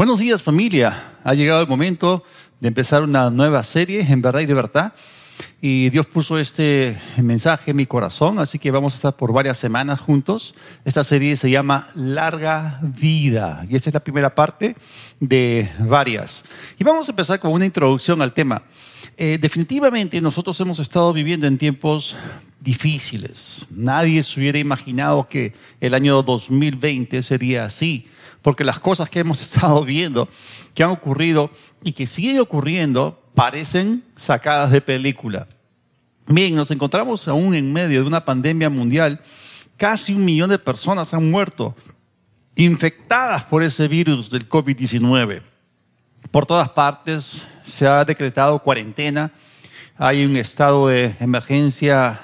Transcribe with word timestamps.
Buenos 0.00 0.20
días 0.20 0.42
familia. 0.42 1.18
Ha 1.24 1.34
llegado 1.34 1.60
el 1.60 1.68
momento 1.68 2.24
de 2.58 2.68
empezar 2.68 3.02
una 3.02 3.28
nueva 3.28 3.62
serie 3.64 4.00
en 4.00 4.22
verdad 4.22 4.40
y 4.40 4.46
libertad. 4.46 4.94
Y 5.60 5.90
Dios 5.90 6.06
puso 6.06 6.38
este 6.38 6.98
mensaje 7.18 7.72
en 7.72 7.76
mi 7.76 7.84
corazón, 7.84 8.38
así 8.38 8.58
que 8.58 8.70
vamos 8.70 8.94
a 8.94 8.96
estar 8.96 9.14
por 9.14 9.30
varias 9.34 9.58
semanas 9.58 10.00
juntos. 10.00 10.54
Esta 10.86 11.04
serie 11.04 11.36
se 11.36 11.50
llama 11.50 11.90
Larga 11.94 12.78
Vida 12.80 13.66
y 13.68 13.76
esta 13.76 13.90
es 13.90 13.94
la 13.94 14.00
primera 14.00 14.34
parte 14.34 14.74
de 15.20 15.70
varias. 15.80 16.44
Y 16.78 16.84
vamos 16.84 17.06
a 17.06 17.12
empezar 17.12 17.38
con 17.38 17.52
una 17.52 17.66
introducción 17.66 18.22
al 18.22 18.32
tema. 18.32 18.62
Eh, 19.22 19.36
definitivamente 19.38 20.18
nosotros 20.18 20.58
hemos 20.60 20.78
estado 20.78 21.12
viviendo 21.12 21.46
en 21.46 21.58
tiempos 21.58 22.16
difíciles. 22.58 23.66
Nadie 23.68 24.22
se 24.22 24.40
hubiera 24.40 24.58
imaginado 24.58 25.28
que 25.28 25.52
el 25.78 25.92
año 25.92 26.22
2020 26.22 27.22
sería 27.22 27.66
así 27.66 28.08
porque 28.40 28.64
las 28.64 28.80
cosas 28.80 29.10
que 29.10 29.18
hemos 29.18 29.42
estado 29.42 29.84
viendo, 29.84 30.26
que 30.72 30.82
han 30.82 30.88
ocurrido 30.88 31.50
y 31.84 31.92
que 31.92 32.06
siguen 32.06 32.38
ocurriendo, 32.38 33.22
parecen 33.34 34.04
sacadas 34.16 34.70
de 34.70 34.80
película. 34.80 35.48
Bien, 36.26 36.54
nos 36.54 36.70
encontramos 36.70 37.28
aún 37.28 37.54
en 37.54 37.70
medio 37.70 38.00
de 38.00 38.06
una 38.06 38.24
pandemia 38.24 38.70
mundial. 38.70 39.20
Casi 39.76 40.14
un 40.14 40.24
millón 40.24 40.48
de 40.48 40.58
personas 40.58 41.12
han 41.12 41.30
muerto 41.30 41.76
infectadas 42.56 43.44
por 43.44 43.62
ese 43.62 43.86
virus 43.86 44.30
del 44.30 44.48
COVID-19. 44.48 45.42
Por 46.30 46.46
todas 46.46 46.70
partes 46.70 47.44
se 47.70 47.86
ha 47.86 48.04
decretado 48.04 48.62
cuarentena, 48.62 49.32
hay 49.96 50.24
un 50.24 50.36
estado 50.36 50.88
de 50.88 51.16
emergencia 51.20 52.20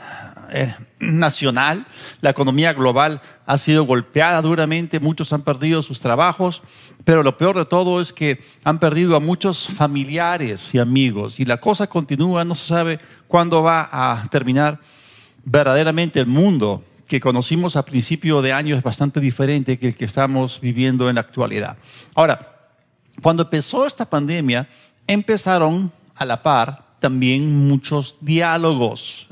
eh, 0.51 0.75
nacional, 0.99 1.87
la 2.21 2.31
economía 2.31 2.73
global 2.73 3.21
ha 3.47 3.59
sido 3.59 3.85
golpeada 3.85 4.41
duramente, 4.43 5.01
muchos 5.01 5.33
han 5.33 5.43
perdido 5.43 5.83
sus 5.83 6.01
trabajos, 6.01 6.63
pero 7.05 7.23
lo 7.23 7.37
peor 7.37 7.57
de 7.57 7.65
todo 7.65 8.01
es 8.01 8.13
que 8.13 8.43
han 8.65 8.79
perdido 8.79 9.15
a 9.17 9.21
muchos 9.21 9.67
familiares 9.67 10.75
y 10.75 10.79
amigos 10.79 11.39
y 11.39 11.45
la 11.45 11.59
cosa 11.59 11.87
continúa, 11.87 12.45
no 12.45 12.55
se 12.55 12.67
sabe 12.67 13.01
cuándo 13.29 13.63
va 13.63 13.89
a 13.93 14.27
terminar. 14.31 14.81
Verdaderamente 15.45 16.19
el 16.19 16.27
mundo 16.27 16.83
que 17.07 17.21
conocimos 17.21 17.77
a 17.77 17.85
principio 17.85 18.43
de 18.43 18.53
año 18.53 18.77
es 18.77 18.83
bastante 18.83 19.21
diferente 19.21 19.79
que 19.79 19.89
el 19.89 19.97
que 19.97 20.05
estamos 20.05 20.61
viviendo 20.61 21.09
en 21.09 21.15
la 21.15 21.21
actualidad. 21.21 21.77
Ahora, 22.15 22.71
cuando 23.23 23.45
empezó 23.45 23.87
esta 23.87 24.05
pandemia, 24.05 24.69
empezaron 25.07 25.93
a 26.15 26.25
la 26.25 26.43
par 26.43 26.85
también 27.01 27.69
muchos 27.69 28.17
diálogos 28.21 29.29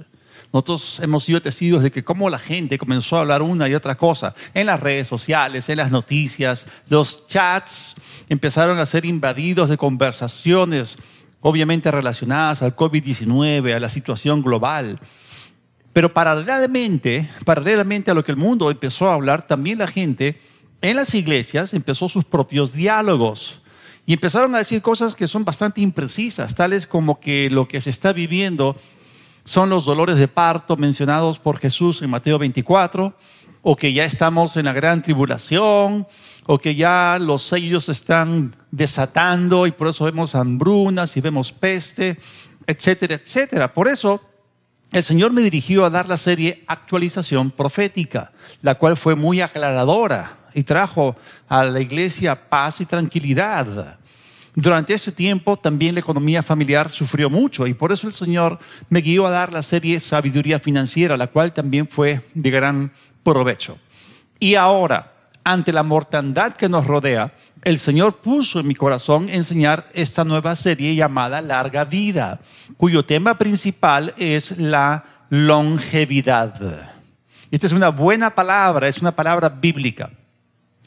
nosotros 0.54 1.00
hemos 1.00 1.24
sido 1.24 1.42
testigos 1.42 1.82
de 1.82 1.90
que 1.90 2.04
cómo 2.04 2.30
la 2.30 2.38
gente 2.38 2.78
comenzó 2.78 3.16
a 3.16 3.22
hablar 3.22 3.42
una 3.42 3.68
y 3.68 3.74
otra 3.74 3.96
cosa 3.96 4.36
en 4.54 4.66
las 4.68 4.78
redes 4.78 5.08
sociales, 5.08 5.68
en 5.68 5.78
las 5.78 5.90
noticias, 5.90 6.64
los 6.88 7.26
chats 7.26 7.96
empezaron 8.28 8.78
a 8.78 8.86
ser 8.86 9.04
invadidos 9.04 9.68
de 9.68 9.76
conversaciones 9.76 10.96
obviamente 11.40 11.90
relacionadas 11.90 12.62
al 12.62 12.76
COVID-19, 12.76 13.74
a 13.74 13.80
la 13.80 13.88
situación 13.88 14.42
global. 14.42 15.00
Pero 15.92 16.14
paralelamente, 16.14 17.28
paralelamente 17.44 18.12
a 18.12 18.14
lo 18.14 18.24
que 18.24 18.30
el 18.30 18.38
mundo 18.38 18.70
empezó 18.70 19.10
a 19.10 19.14
hablar, 19.14 19.48
también 19.48 19.78
la 19.78 19.88
gente 19.88 20.40
en 20.80 20.94
las 20.94 21.16
iglesias 21.16 21.74
empezó 21.74 22.08
sus 22.08 22.24
propios 22.24 22.72
diálogos. 22.72 23.60
Y 24.06 24.12
empezaron 24.12 24.54
a 24.54 24.58
decir 24.58 24.82
cosas 24.82 25.14
que 25.14 25.28
son 25.28 25.44
bastante 25.44 25.80
imprecisas, 25.80 26.54
tales 26.54 26.86
como 26.86 27.20
que 27.20 27.48
lo 27.50 27.66
que 27.68 27.80
se 27.80 27.90
está 27.90 28.12
viviendo 28.12 28.76
son 29.44 29.70
los 29.70 29.84
dolores 29.84 30.18
de 30.18 30.28
parto 30.28 30.76
mencionados 30.76 31.38
por 31.38 31.58
Jesús 31.58 32.02
en 32.02 32.10
Mateo 32.10 32.38
24, 32.38 33.14
o 33.62 33.76
que 33.76 33.92
ya 33.92 34.04
estamos 34.04 34.56
en 34.56 34.66
la 34.66 34.74
gran 34.74 35.02
tribulación, 35.02 36.06
o 36.46 36.58
que 36.58 36.74
ya 36.74 37.18
los 37.18 37.42
sellos 37.44 37.88
están 37.88 38.56
desatando 38.70 39.66
y 39.66 39.72
por 39.72 39.88
eso 39.88 40.04
vemos 40.04 40.34
hambrunas 40.34 41.16
y 41.16 41.20
vemos 41.22 41.52
peste, 41.52 42.18
etcétera, 42.66 43.14
etcétera. 43.14 43.72
Por 43.72 43.88
eso 43.88 44.20
el 44.92 45.02
Señor 45.02 45.32
me 45.32 45.40
dirigió 45.40 45.84
a 45.84 45.90
dar 45.90 46.08
la 46.08 46.18
serie 46.18 46.62
Actualización 46.66 47.50
Profética, 47.50 48.32
la 48.60 48.74
cual 48.74 48.98
fue 48.98 49.14
muy 49.14 49.40
aclaradora 49.40 50.43
y 50.54 50.62
trajo 50.62 51.16
a 51.48 51.64
la 51.64 51.80
iglesia 51.80 52.48
paz 52.48 52.80
y 52.80 52.86
tranquilidad. 52.86 53.98
Durante 54.54 54.94
ese 54.94 55.10
tiempo 55.10 55.56
también 55.56 55.94
la 55.94 56.00
economía 56.00 56.42
familiar 56.42 56.90
sufrió 56.90 57.28
mucho 57.28 57.66
y 57.66 57.74
por 57.74 57.90
eso 57.90 58.06
el 58.06 58.14
Señor 58.14 58.60
me 58.88 59.00
guió 59.00 59.26
a 59.26 59.30
dar 59.30 59.52
la 59.52 59.64
serie 59.64 59.98
Sabiduría 59.98 60.60
Financiera, 60.60 61.16
la 61.16 61.26
cual 61.26 61.52
también 61.52 61.88
fue 61.88 62.28
de 62.34 62.50
gran 62.50 62.92
provecho. 63.24 63.78
Y 64.38 64.54
ahora, 64.54 65.12
ante 65.42 65.72
la 65.72 65.82
mortandad 65.82 66.54
que 66.54 66.68
nos 66.68 66.86
rodea, 66.86 67.34
el 67.62 67.78
Señor 67.78 68.18
puso 68.18 68.60
en 68.60 68.68
mi 68.68 68.74
corazón 68.74 69.28
enseñar 69.28 69.88
esta 69.92 70.22
nueva 70.22 70.54
serie 70.54 70.94
llamada 70.94 71.42
Larga 71.42 71.84
Vida, 71.84 72.40
cuyo 72.76 73.04
tema 73.04 73.36
principal 73.36 74.14
es 74.16 74.56
la 74.58 75.04
longevidad. 75.30 76.92
Esta 77.50 77.66
es 77.66 77.72
una 77.72 77.88
buena 77.88 78.30
palabra, 78.30 78.86
es 78.86 78.98
una 78.98 79.12
palabra 79.12 79.48
bíblica. 79.48 80.10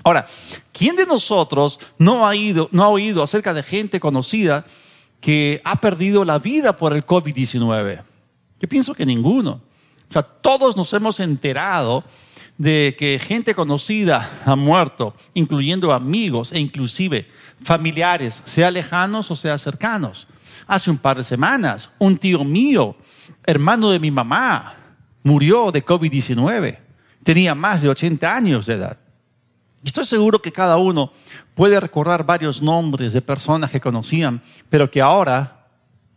Ahora, 0.08 0.26
¿quién 0.72 0.96
de 0.96 1.06
nosotros 1.06 1.82
no 1.98 2.26
ha, 2.26 2.34
ido, 2.34 2.70
no 2.72 2.82
ha 2.82 2.88
oído 2.88 3.22
acerca 3.22 3.54
de 3.54 3.62
gente 3.62 4.00
conocida 4.00 4.66
que 5.20 5.62
ha 5.66 5.82
perdido 5.82 6.24
la 6.24 6.40
vida 6.40 6.78
por 6.78 6.94
el 6.94 7.06
COVID-19? 7.06 8.04
Yo 8.58 8.70
pienso 8.70 8.94
que 8.94 9.06
ninguno. 9.06 9.60
O 10.10 10.14
sea, 10.14 10.24
todos 10.24 10.78
nos 10.78 10.94
hemos 10.94 11.20
enterado 11.20 12.06
de 12.58 12.96
que 12.98 13.20
gente 13.20 13.54
conocida 13.54 14.30
ha 14.46 14.56
muerto, 14.56 15.14
incluyendo 15.34 15.92
amigos 15.92 16.54
e 16.54 16.60
inclusive 16.62 17.28
familiares, 17.62 18.42
sea 18.46 18.72
lejanos 18.72 19.30
o 19.30 19.36
sea 19.36 19.58
cercanos. 19.58 20.26
Hace 20.68 20.90
un 20.90 21.00
par 21.00 21.18
de 21.18 21.26
semanas, 21.26 21.90
un 22.00 22.18
tío 22.18 22.46
mío, 22.46 22.96
hermano 23.46 23.90
de 23.90 24.00
mi 24.00 24.12
mamá, 24.12 24.74
murió 25.24 25.70
de 25.70 25.84
COVID-19. 25.84 26.80
Tenía 27.26 27.54
más 27.56 27.82
de 27.82 27.90
80 27.90 28.34
años 28.34 28.68
de 28.68 28.76
edad. 28.76 29.00
Estoy 29.88 30.06
seguro 30.06 30.42
que 30.42 30.52
cada 30.52 30.76
uno 30.76 31.14
puede 31.56 31.80
recordar 31.80 32.26
varios 32.26 32.62
nombres 32.62 33.14
de 33.14 33.22
personas 33.22 33.72
que 33.72 33.80
conocían, 33.80 34.44
pero 34.70 34.92
que 34.92 35.02
ahora 35.02 35.70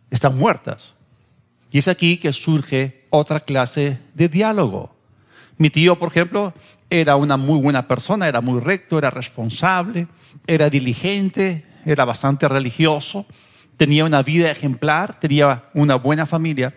están 0.09 0.37
muertas. 0.37 0.93
Y 1.71 1.79
es 1.79 1.87
aquí 1.87 2.17
que 2.17 2.33
surge 2.33 3.05
otra 3.11 3.39
clase 3.39 3.97
de 4.13 4.27
diálogo. 4.27 4.93
Mi 5.55 5.69
tío, 5.69 5.97
por 5.97 6.09
ejemplo, 6.09 6.53
era 6.89 7.15
una 7.15 7.37
muy 7.37 7.61
buena 7.61 7.87
persona, 7.87 8.27
era 8.27 8.41
muy 8.41 8.59
recto, 8.59 8.97
era 8.97 9.09
responsable, 9.09 10.09
era 10.45 10.69
diligente, 10.69 11.65
era 11.85 12.03
bastante 12.03 12.49
religioso, 12.49 13.25
tenía 13.77 14.03
una 14.03 14.21
vida 14.21 14.51
ejemplar, 14.51 15.17
tenía 15.17 15.69
una 15.73 15.95
buena 15.95 16.25
familia. 16.25 16.75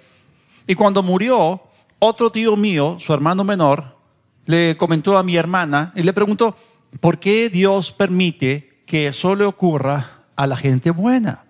Y 0.65 0.77
cuando 0.77 1.03
murió, 1.03 1.61
otro 1.99 2.31
tío 2.31 2.55
mío, 2.57 2.99
su 3.01 3.13
hermano 3.13 3.43
menor, 3.43 3.97
le 4.47 4.77
comentó 4.77 5.19
a 5.19 5.25
mi 5.25 5.37
hermana 5.37 5.93
y 5.97 6.05
le 6.05 6.13
preguntó, 6.13 6.57
¿por 7.01 7.19
qué 7.19 7.51
Dios 7.51 7.93
permite 7.93 8.83
que 8.87 9.09
eso 9.09 9.35
le 9.35 9.45
ocurra 9.45 10.25
a 10.37 10.47
la 10.47 10.57
gente 10.57 10.91
buena? 10.91 11.45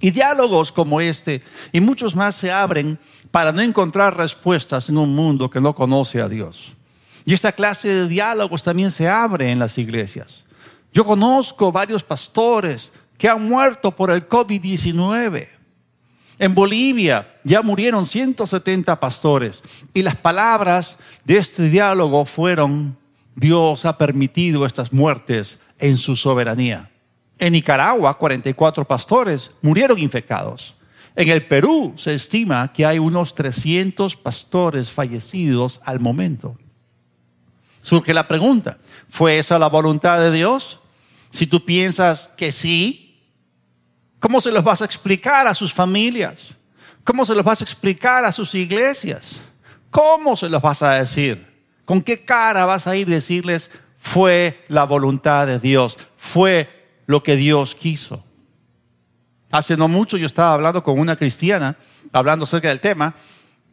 Y 0.00 0.10
diálogos 0.10 0.72
como 0.72 1.00
este 1.00 1.42
y 1.70 1.80
muchos 1.80 2.16
más 2.16 2.34
se 2.34 2.50
abren 2.50 2.98
para 3.30 3.52
no 3.52 3.62
encontrar 3.62 4.16
respuestas 4.16 4.88
en 4.88 4.98
un 4.98 5.14
mundo 5.14 5.48
que 5.48 5.60
no 5.60 5.74
conoce 5.74 6.20
a 6.20 6.28
Dios. 6.28 6.74
Y 7.24 7.34
esta 7.34 7.52
clase 7.52 7.88
de 7.88 8.08
diálogos 8.08 8.64
también 8.64 8.90
se 8.90 9.08
abre 9.08 9.50
en 9.50 9.58
las 9.58 9.78
iglesias. 9.78 10.44
Yo 10.92 11.04
conozco 11.04 11.70
varios 11.72 12.02
pastores 12.02 12.92
que 13.16 13.28
han 13.28 13.48
muerto 13.48 13.94
por 13.94 14.10
el 14.10 14.28
COVID-19. 14.28 15.48
En 16.38 16.54
Bolivia 16.54 17.36
ya 17.44 17.62
murieron 17.62 18.04
170 18.04 18.98
pastores 18.98 19.62
y 19.94 20.02
las 20.02 20.16
palabras 20.16 20.98
de 21.24 21.36
este 21.36 21.68
diálogo 21.68 22.24
fueron 22.24 22.98
Dios 23.34 23.84
ha 23.84 23.96
permitido 23.98 24.66
estas 24.66 24.92
muertes 24.92 25.58
en 25.78 25.96
su 25.96 26.16
soberanía. 26.16 26.90
En 27.38 27.52
Nicaragua, 27.52 28.16
44 28.16 28.84
pastores 28.86 29.50
murieron 29.62 29.98
infectados. 29.98 30.76
En 31.14 31.28
el 31.28 31.44
Perú 31.46 31.94
se 31.96 32.14
estima 32.14 32.72
que 32.72 32.86
hay 32.86 32.98
unos 32.98 33.34
300 33.34 34.16
pastores 34.16 34.90
fallecidos 34.90 35.80
al 35.84 36.00
momento. 36.00 36.56
Surge 37.82 38.14
la 38.14 38.28
pregunta, 38.28 38.78
¿fue 39.08 39.38
esa 39.38 39.58
la 39.58 39.68
voluntad 39.68 40.20
de 40.20 40.30
Dios? 40.30 40.78
Si 41.30 41.46
tú 41.46 41.64
piensas 41.64 42.28
que 42.36 42.52
sí, 42.52 43.20
¿cómo 44.20 44.40
se 44.40 44.52
los 44.52 44.62
vas 44.62 44.82
a 44.82 44.84
explicar 44.84 45.46
a 45.46 45.54
sus 45.54 45.74
familias? 45.74 46.54
¿Cómo 47.04 47.26
se 47.26 47.34
los 47.34 47.44
vas 47.44 47.60
a 47.60 47.64
explicar 47.64 48.24
a 48.24 48.32
sus 48.32 48.54
iglesias? 48.54 49.40
¿Cómo 49.90 50.36
se 50.36 50.48
los 50.48 50.62
vas 50.62 50.82
a 50.82 50.92
decir? 50.92 51.51
¿Con 51.84 52.02
qué 52.02 52.24
cara 52.24 52.64
vas 52.64 52.86
a 52.86 52.96
ir 52.96 53.08
a 53.08 53.12
decirles, 53.12 53.70
fue 53.98 54.64
la 54.68 54.84
voluntad 54.84 55.46
de 55.46 55.58
Dios, 55.58 55.98
fue 56.16 56.68
lo 57.06 57.22
que 57.22 57.36
Dios 57.36 57.74
quiso? 57.74 58.24
Hace 59.50 59.76
no 59.76 59.88
mucho 59.88 60.16
yo 60.16 60.26
estaba 60.26 60.54
hablando 60.54 60.82
con 60.82 60.98
una 60.98 61.16
cristiana, 61.16 61.76
hablando 62.12 62.44
acerca 62.44 62.68
del 62.68 62.80
tema, 62.80 63.14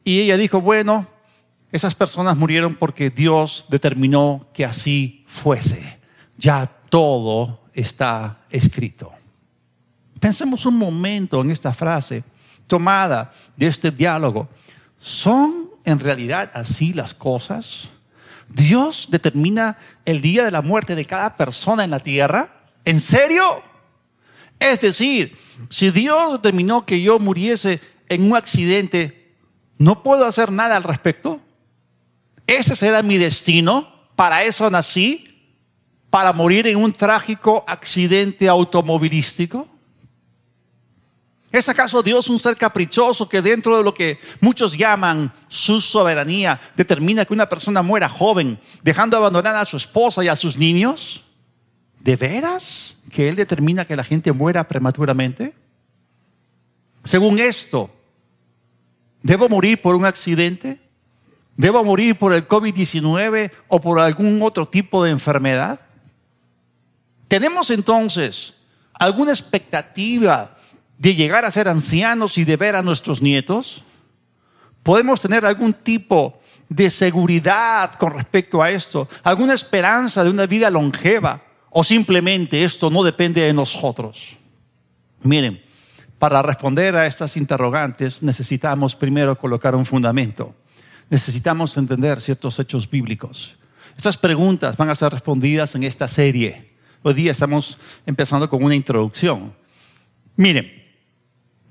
y 0.03 0.19
ella 0.19 0.37
dijo, 0.37 0.59
bueno, 0.59 1.07
esas 1.71 1.95
personas 1.95 2.35
murieron 2.35 2.75
porque 2.75 3.09
Dios 3.09 3.65
determinó 3.69 4.47
que 4.53 4.65
así 4.65 5.25
fuese. 5.27 5.99
Ya 6.37 6.65
todo 6.89 7.61
está 7.73 8.39
escrito. 8.49 9.11
Pensemos 10.19 10.65
un 10.65 10.77
momento 10.77 11.41
en 11.41 11.51
esta 11.51 11.73
frase 11.73 12.23
tomada 12.67 13.31
de 13.55 13.67
este 13.67 13.91
diálogo. 13.91 14.49
¿Son 14.99 15.69
en 15.85 15.99
realidad 15.99 16.51
así 16.53 16.93
las 16.93 17.13
cosas? 17.13 17.89
¿Dios 18.49 19.07
determina 19.09 19.77
el 20.05 20.21
día 20.21 20.43
de 20.43 20.51
la 20.51 20.61
muerte 20.61 20.95
de 20.95 21.05
cada 21.05 21.37
persona 21.37 21.83
en 21.83 21.91
la 21.91 21.99
tierra? 21.99 22.71
¿En 22.83 22.99
serio? 22.99 23.63
Es 24.59 24.81
decir, 24.81 25.37
si 25.69 25.91
Dios 25.91 26.33
determinó 26.33 26.85
que 26.85 27.01
yo 27.01 27.19
muriese 27.19 27.79
en 28.09 28.23
un 28.23 28.35
accidente, 28.35 29.35
¿no 29.77 30.03
puedo 30.03 30.25
hacer 30.25 30.51
nada 30.51 30.75
al 30.75 30.83
respecto? 30.83 31.39
¿Ese 32.47 32.75
será 32.75 33.03
mi 33.03 33.17
destino? 33.17 34.09
¿Para 34.15 34.43
eso 34.43 34.69
nací? 34.69 35.53
¿Para 36.09 36.33
morir 36.33 36.65
en 36.65 36.77
un 36.77 36.91
trágico 36.91 37.63
accidente 37.67 38.49
automovilístico? 38.49 39.67
¿Es 41.51 41.67
acaso 41.67 42.03
Dios 42.03 42.29
un 42.29 42.39
ser 42.39 42.55
caprichoso 42.57 43.27
que 43.27 43.41
dentro 43.41 43.77
de 43.77 43.83
lo 43.83 43.93
que 43.93 44.19
muchos 44.39 44.77
llaman 44.77 45.33
su 45.47 45.81
soberanía 45.81 46.61
determina 46.75 47.25
que 47.25 47.33
una 47.33 47.49
persona 47.49 47.81
muera 47.81 48.07
joven, 48.07 48.59
dejando 48.83 49.17
abandonada 49.17 49.61
a 49.61 49.65
su 49.65 49.77
esposa 49.77 50.23
y 50.23 50.27
a 50.27 50.35
sus 50.35 50.57
niños? 50.57 51.23
¿De 51.99 52.15
veras 52.15 52.97
que 53.11 53.29
Él 53.29 53.35
determina 53.35 53.85
que 53.85 53.95
la 53.95 54.03
gente 54.03 54.31
muera 54.31 54.67
prematuramente? 54.67 55.55
Según 57.03 57.39
esto, 57.39 57.89
¿debo 59.23 59.49
morir 59.49 59.81
por 59.81 59.95
un 59.95 60.05
accidente? 60.05 60.79
¿Debo 61.57 61.83
morir 61.83 62.15
por 62.15 62.31
el 62.31 62.47
COVID-19 62.47 63.51
o 63.67 63.81
por 63.81 63.99
algún 63.99 64.39
otro 64.43 64.67
tipo 64.67 65.03
de 65.03 65.09
enfermedad? 65.09 65.79
¿Tenemos 67.27 67.71
entonces 67.71 68.53
alguna 68.93 69.31
expectativa 69.31 70.58
de 70.99 71.15
llegar 71.15 71.45
a 71.45 71.51
ser 71.51 71.67
ancianos 71.67 72.37
y 72.37 72.43
de 72.43 72.57
ver 72.57 72.75
a 72.75 72.83
nuestros 72.83 73.21
nietos? 73.21 73.83
¿Podemos 74.83 75.21
tener 75.21 75.45
algún 75.45 75.73
tipo 75.73 76.39
de 76.67 76.91
seguridad 76.91 77.93
con 77.95 78.13
respecto 78.13 78.61
a 78.61 78.69
esto? 78.69 79.07
¿Alguna 79.23 79.53
esperanza 79.53 80.23
de 80.23 80.29
una 80.29 80.45
vida 80.45 80.69
longeva? 80.69 81.41
¿O 81.71 81.83
simplemente 81.83 82.63
esto 82.63 82.89
no 82.89 83.03
depende 83.03 83.41
de 83.41 83.53
nosotros? 83.53 84.35
Miren, 85.23 85.61
para 86.17 86.41
responder 86.41 86.95
a 86.95 87.07
estas 87.07 87.37
interrogantes 87.37 88.21
necesitamos 88.21 88.95
primero 88.95 89.37
colocar 89.37 89.75
un 89.75 89.85
fundamento. 89.85 90.53
Necesitamos 91.09 91.77
entender 91.77 92.19
ciertos 92.21 92.59
hechos 92.59 92.89
bíblicos. 92.89 93.55
Estas 93.97 94.17
preguntas 94.17 94.75
van 94.75 94.89
a 94.89 94.95
ser 94.95 95.13
respondidas 95.13 95.75
en 95.75 95.83
esta 95.83 96.09
serie. 96.09 96.73
Hoy 97.03 97.13
día 97.13 97.31
estamos 97.31 97.77
empezando 98.05 98.49
con 98.49 98.63
una 98.63 98.75
introducción. 98.75 99.53
Miren, 100.35 100.78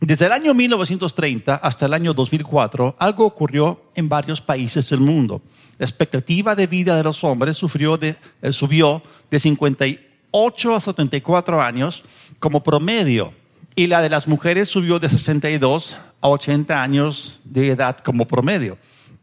desde 0.00 0.26
el 0.26 0.32
año 0.32 0.54
1930 0.54 1.56
hasta 1.56 1.86
el 1.86 1.94
año 1.94 2.14
2004, 2.14 2.96
algo 2.98 3.24
ocurrió 3.24 3.82
en 3.94 4.08
varios 4.08 4.40
países 4.40 4.88
del 4.90 5.00
mundo. 5.00 5.42
La 5.76 5.86
expectativa 5.86 6.54
de 6.54 6.66
vida 6.66 6.96
de 6.96 7.02
los 7.02 7.24
hombres 7.24 7.60
eh, 7.60 8.52
subió 8.52 9.02
de 9.30 9.40
58 9.40 10.74
a 10.74 10.80
74 10.80 11.62
años 11.62 12.04
como 12.38 12.62
promedio 12.62 13.32
y 13.74 13.86
la 13.88 14.00
de 14.00 14.10
las 14.10 14.28
mujeres 14.28 14.68
subió 14.68 14.98
de 14.98 15.08
62 15.08 15.96
a 16.20 16.28
80 16.28 16.82
años 16.82 17.40
de 17.44 17.70
edad 17.70 17.98
como 17.98 18.26
promedio. 18.26 18.78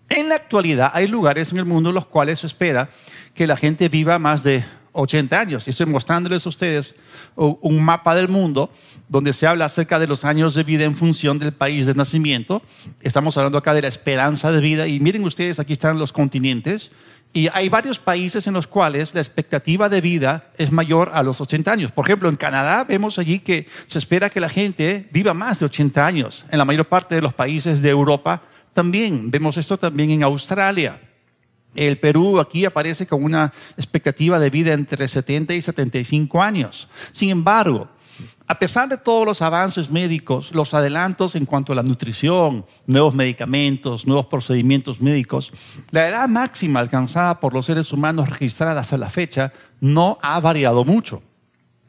En 0.09 0.29
la 0.29 0.35
actualidad 0.35 0.91
hay 0.93 1.07
lugares 1.07 1.51
en 1.51 1.57
el 1.57 1.65
mundo 1.65 1.89
en 1.89 1.95
los 1.95 2.05
cuales 2.05 2.39
se 2.39 2.47
espera 2.47 2.89
que 3.33 3.47
la 3.47 3.57
gente 3.57 3.89
viva 3.89 4.19
más 4.19 4.43
de 4.43 4.63
80 4.95 5.39
años. 5.39 5.67
Y 5.67 5.69
estoy 5.69 5.85
mostrándoles 5.85 6.45
a 6.45 6.49
ustedes 6.49 6.95
un 7.35 7.83
mapa 7.83 8.15
del 8.15 8.29
mundo 8.29 8.71
donde 9.07 9.33
se 9.33 9.45
habla 9.45 9.65
acerca 9.65 9.99
de 9.99 10.07
los 10.07 10.25
años 10.25 10.55
de 10.55 10.63
vida 10.63 10.85
en 10.85 10.95
función 10.95 11.37
del 11.37 11.53
país 11.53 11.85
de 11.85 11.93
nacimiento. 11.93 12.61
Estamos 13.01 13.37
hablando 13.37 13.57
acá 13.57 13.73
de 13.73 13.81
la 13.81 13.87
esperanza 13.87 14.51
de 14.51 14.61
vida 14.61 14.87
y 14.87 14.99
miren 14.99 15.23
ustedes, 15.25 15.59
aquí 15.59 15.73
están 15.73 15.99
los 15.99 16.13
continentes. 16.13 16.91
Y 17.33 17.49
hay 17.53 17.67
varios 17.67 17.99
países 17.99 18.47
en 18.47 18.53
los 18.53 18.65
cuales 18.65 19.13
la 19.13 19.19
expectativa 19.19 19.89
de 19.89 19.99
vida 19.99 20.51
es 20.57 20.71
mayor 20.71 21.11
a 21.13 21.21
los 21.21 21.41
80 21.41 21.69
años. 21.69 21.91
Por 21.91 22.05
ejemplo, 22.05 22.29
en 22.29 22.37
Canadá 22.37 22.85
vemos 22.85 23.19
allí 23.19 23.39
que 23.39 23.67
se 23.87 23.99
espera 23.99 24.29
que 24.29 24.39
la 24.39 24.47
gente 24.47 25.09
viva 25.11 25.33
más 25.33 25.59
de 25.59 25.65
80 25.65 26.05
años. 26.05 26.45
En 26.49 26.57
la 26.57 26.63
mayor 26.63 26.87
parte 26.87 27.13
de 27.13 27.21
los 27.21 27.33
países 27.33 27.81
de 27.81 27.89
Europa 27.89 28.43
también. 28.73 29.29
Vemos 29.31 29.57
esto 29.57 29.77
también 29.77 30.11
en 30.11 30.23
Australia. 30.23 31.01
El 31.75 31.99
Perú 31.99 32.39
aquí 32.39 32.65
aparece 32.65 33.05
con 33.05 33.23
una 33.23 33.53
expectativa 33.77 34.39
de 34.39 34.49
vida 34.49 34.73
entre 34.73 35.07
70 35.07 35.53
y 35.53 35.61
75 35.61 36.41
años. 36.41 36.87
Sin 37.11 37.29
embargo, 37.29 37.89
a 38.47 38.59
pesar 38.59 38.87
de 38.87 38.97
todos 38.97 39.25
los 39.25 39.41
avances 39.41 39.89
médicos, 39.89 40.51
los 40.53 40.73
adelantos 40.73 41.35
en 41.35 41.45
cuanto 41.45 41.73
a 41.73 41.75
la 41.75 41.83
nutrición, 41.83 42.65
nuevos 42.85 43.15
medicamentos, 43.15 44.05
nuevos 44.05 44.27
procedimientos 44.27 45.01
médicos, 45.01 45.51
la 45.89 46.07
edad 46.07 46.29
máxima 46.29 46.79
alcanzada 46.79 47.39
por 47.39 47.53
los 47.53 47.65
seres 47.65 47.91
humanos 47.91 48.29
registrada 48.29 48.81
hasta 48.81 48.97
la 48.97 49.09
fecha 49.09 49.51
no 49.81 50.19
ha 50.21 50.39
variado 50.39 50.85
mucho. 50.85 51.23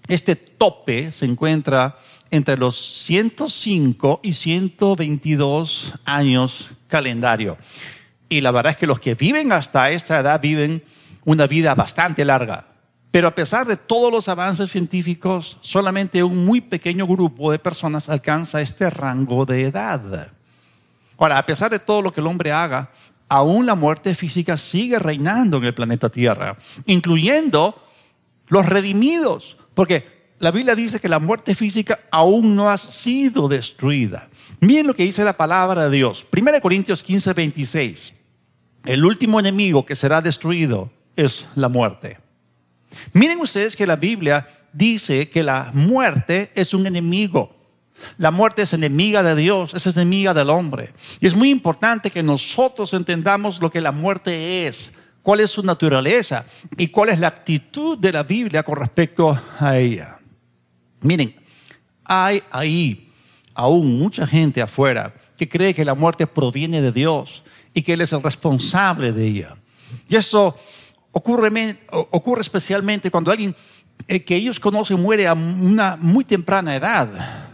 Este 0.08 0.34
tope 0.34 1.12
se 1.12 1.26
encuentra 1.26 1.98
entre 2.30 2.56
los 2.56 2.76
105 3.04 4.20
y 4.22 4.32
122 4.32 5.94
años 6.04 6.70
calendario. 6.88 7.58
Y 8.28 8.40
la 8.40 8.50
verdad 8.50 8.72
es 8.72 8.78
que 8.78 8.86
los 8.86 9.00
que 9.00 9.14
viven 9.14 9.52
hasta 9.52 9.90
esta 9.90 10.18
edad 10.18 10.40
viven 10.40 10.82
una 11.24 11.46
vida 11.46 11.74
bastante 11.74 12.24
larga. 12.24 12.66
Pero 13.10 13.28
a 13.28 13.34
pesar 13.34 13.66
de 13.66 13.76
todos 13.76 14.12
los 14.12 14.28
avances 14.28 14.70
científicos, 14.70 15.58
solamente 15.60 16.22
un 16.22 16.44
muy 16.44 16.60
pequeño 16.60 17.06
grupo 17.06 17.50
de 17.50 17.58
personas 17.58 18.08
alcanza 18.08 18.60
este 18.60 18.90
rango 18.90 19.46
de 19.46 19.62
edad. 19.62 20.32
Ahora, 21.16 21.38
a 21.38 21.46
pesar 21.46 21.70
de 21.70 21.78
todo 21.78 22.02
lo 22.02 22.12
que 22.12 22.20
el 22.20 22.26
hombre 22.26 22.52
haga, 22.52 22.90
aún 23.28 23.64
la 23.64 23.74
muerte 23.74 24.14
física 24.14 24.58
sigue 24.58 24.98
reinando 24.98 25.56
en 25.56 25.64
el 25.64 25.74
planeta 25.74 26.10
Tierra, 26.10 26.58
incluyendo 26.84 27.82
los 28.48 28.66
redimidos, 28.66 29.56
porque 29.74 30.34
la 30.38 30.50
Biblia 30.50 30.74
dice 30.74 31.00
que 31.00 31.08
la 31.08 31.18
muerte 31.18 31.54
física 31.54 32.00
aún 32.10 32.54
no 32.54 32.68
ha 32.68 32.76
sido 32.76 33.48
destruida. 33.48 34.28
Miren 34.60 34.86
lo 34.86 34.94
que 34.94 35.04
dice 35.04 35.24
la 35.24 35.36
palabra 35.36 35.88
de 35.88 35.96
Dios. 35.96 36.26
1 36.36 36.60
Corintios 36.60 37.02
15, 37.02 37.32
26. 37.32 38.14
El 38.84 39.04
último 39.04 39.40
enemigo 39.40 39.84
que 39.84 39.96
será 39.96 40.20
destruido 40.20 40.90
es 41.16 41.46
la 41.54 41.68
muerte. 41.68 42.18
Miren 43.12 43.40
ustedes 43.40 43.76
que 43.76 43.86
la 43.86 43.96
Biblia 43.96 44.46
dice 44.72 45.28
que 45.28 45.42
la 45.42 45.70
muerte 45.74 46.52
es 46.54 46.72
un 46.72 46.86
enemigo. 46.86 47.54
La 48.18 48.30
muerte 48.30 48.62
es 48.62 48.72
enemiga 48.72 49.22
de 49.22 49.34
Dios, 49.34 49.74
es 49.74 49.86
enemiga 49.96 50.34
del 50.34 50.50
hombre. 50.50 50.92
Y 51.20 51.26
es 51.26 51.34
muy 51.34 51.50
importante 51.50 52.10
que 52.10 52.22
nosotros 52.22 52.92
entendamos 52.94 53.60
lo 53.60 53.70
que 53.70 53.80
la 53.80 53.92
muerte 53.92 54.66
es, 54.66 54.92
cuál 55.22 55.40
es 55.40 55.50
su 55.50 55.62
naturaleza 55.62 56.46
y 56.76 56.88
cuál 56.88 57.08
es 57.08 57.18
la 57.18 57.28
actitud 57.28 57.98
de 57.98 58.12
la 58.12 58.22
Biblia 58.22 58.62
con 58.62 58.76
respecto 58.76 59.38
a 59.58 59.78
ella. 59.78 60.18
Miren, 61.00 61.34
hay 62.04 62.42
ahí 62.50 63.05
aún 63.56 63.98
mucha 63.98 64.26
gente 64.26 64.60
afuera 64.60 65.14
que 65.36 65.48
cree 65.48 65.74
que 65.74 65.84
la 65.84 65.94
muerte 65.94 66.26
proviene 66.26 66.80
de 66.82 66.92
Dios 66.92 67.42
y 67.74 67.82
que 67.82 67.94
Él 67.94 68.02
es 68.02 68.12
el 68.12 68.22
responsable 68.22 69.12
de 69.12 69.26
ella. 69.26 69.56
Y 70.08 70.16
eso 70.16 70.56
ocurre, 71.12 71.50
especialmente 72.40 73.10
cuando 73.10 73.30
alguien 73.30 73.56
eh, 74.06 74.22
que 74.22 74.36
ellos 74.36 74.60
conocen 74.60 75.00
muere 75.00 75.26
a 75.26 75.32
una 75.32 75.96
muy 76.00 76.24
temprana 76.24 76.76
edad. 76.76 77.48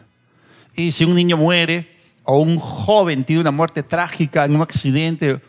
Y 0.74 0.92
si 0.92 1.04
un 1.04 1.14
niño 1.14 1.36
muere, 1.36 1.88
o 2.24 2.38
un 2.38 2.58
joven 2.58 3.24
tiene 3.24 3.40
una 3.40 3.50
muerte 3.50 3.82
trágica 3.82 4.44
en 4.44 4.56
un 4.56 4.62
accidente, 4.62 5.40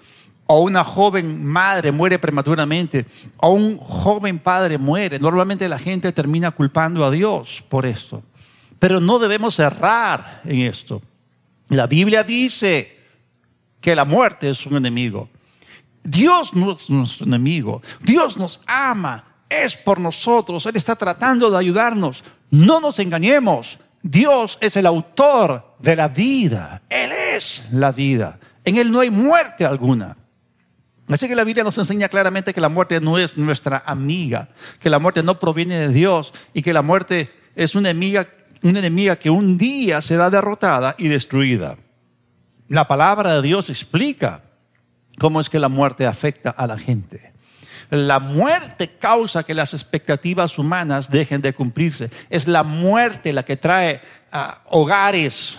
o 0.46 0.62
una 0.62 0.84
joven 0.84 1.46
madre 1.46 1.92
muere 1.92 2.20
prematuramente, 2.20 3.06
o 3.38 3.52
un 3.52 3.78
joven 3.78 4.40
padre 4.40 4.78
muere, 4.78 5.18
normalmente 5.20 5.68
la 5.70 5.80
gente 5.80 6.12
termina 6.12 6.52
culpando 6.52 7.06
a 7.06 7.12
Dios 7.12 7.64
por 7.70 7.86
esto. 7.86 8.24
Pero 8.84 9.00
no 9.00 9.18
debemos 9.18 9.58
errar 9.60 10.42
en 10.44 10.58
esto. 10.58 11.02
La 11.70 11.88
Biblia 11.88 12.22
dice 12.22 13.00
que 13.80 13.96
la 13.96 14.04
muerte 14.04 14.50
es 14.50 14.66
un 14.66 14.75
enemigo. 14.75 15.30
Dios 16.04 16.54
no 16.54 16.74
es 16.74 16.90
nuestro 16.90 17.25
enemigo. 17.25 17.82
Dios 18.02 18.36
nos 18.36 18.60
ama. 18.68 19.24
Es 19.48 19.78
por 19.78 20.02
nosotros. 20.02 20.66
Él 20.66 20.75
está 20.75 20.98
tratando 20.98 21.50
de 21.50 21.58
ayudarnos. 21.58 22.25
No 22.52 22.82
nos 22.82 23.00
engañemos. 23.00 23.80
Dios 24.02 24.58
es 24.60 24.75
el 24.75 24.86
autor 24.86 25.78
de 25.80 25.96
la 25.96 26.10
vida. 26.10 26.82
Él 26.90 27.12
es 27.38 27.63
la 27.72 27.94
vida. 27.94 28.38
En 28.66 28.75
Él 28.75 28.92
no 28.92 29.00
hay 29.00 29.10
muerte 29.10 29.66
alguna. 29.66 30.18
Así 31.08 31.30
que 31.30 31.36
la 31.36 31.46
Biblia 31.46 31.63
nos 31.63 31.78
enseña 31.78 32.10
claramente 32.10 32.54
que 32.54 32.60
la 32.60 32.68
muerte 32.68 33.00
no 33.00 33.18
es 33.18 33.38
nuestra 33.38 33.82
amiga, 33.86 34.50
que 34.82 34.90
la 34.90 35.00
muerte 35.00 35.24
no 35.24 35.40
proviene 35.40 35.80
de 35.80 35.88
Dios 35.88 36.34
y 36.54 36.62
que 36.62 36.74
la 36.74 36.82
muerte 36.82 37.32
es 37.56 37.75
una 37.75 37.92
enemiga, 37.92 38.28
una 38.63 38.79
enemiga 38.79 39.17
que 39.17 39.29
un 39.29 39.58
día 39.58 40.01
será 40.01 40.29
derrotada 40.29 40.96
y 40.98 41.10
destruida. 41.10 41.77
La 42.70 42.88
palabra 42.88 43.36
de 43.36 43.41
Dios 43.41 43.70
explica 43.70 44.43
cómo 45.20 45.41
es 45.41 45.50
que 45.50 45.60
la 45.60 45.70
muerte 45.70 46.08
afecta 46.08 46.50
a 46.50 46.65
la 46.65 46.77
gente. 46.77 47.34
La 47.89 48.20
muerte 48.20 48.98
causa 48.98 49.43
que 49.43 49.53
las 49.53 49.74
expectativas 49.74 50.58
humanas 50.58 51.12
dejen 51.12 51.41
de 51.41 51.53
cumplirse. 51.53 52.10
Es 52.29 52.48
la 52.48 52.63
muerte 52.63 53.34
la 53.34 53.43
que 53.43 53.58
trae 53.58 54.01
a 54.32 54.62
hogares 54.70 55.58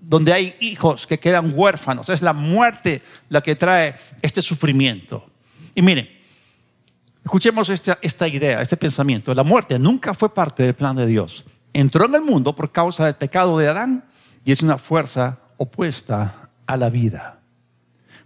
donde 0.00 0.32
hay 0.32 0.56
hijos 0.60 1.06
que 1.06 1.18
quedan 1.18 1.52
huérfanos. 1.54 2.08
Es 2.08 2.22
la 2.22 2.32
muerte 2.32 3.02
la 3.28 3.40
que 3.40 3.54
trae 3.56 3.94
este 4.20 4.42
sufrimiento. 4.42 5.30
Y 5.74 5.82
miren, 5.82 6.08
escuchemos 7.24 7.70
esta 7.70 8.28
idea, 8.28 8.60
este 8.60 8.76
pensamiento. 8.76 9.32
La 9.32 9.44
muerte 9.44 9.78
nunca 9.78 10.12
fue 10.12 10.34
parte 10.34 10.64
del 10.64 10.74
plan 10.74 10.96
de 10.96 11.06
Dios. 11.06 11.44
Entró 11.76 12.06
en 12.06 12.14
el 12.14 12.22
mundo 12.22 12.56
por 12.56 12.72
causa 12.72 13.04
del 13.04 13.16
pecado 13.16 13.58
de 13.58 13.68
Adán 13.68 14.02
y 14.46 14.52
es 14.52 14.62
una 14.62 14.78
fuerza 14.78 15.40
opuesta 15.58 16.48
a 16.66 16.74
la 16.78 16.88
vida. 16.88 17.40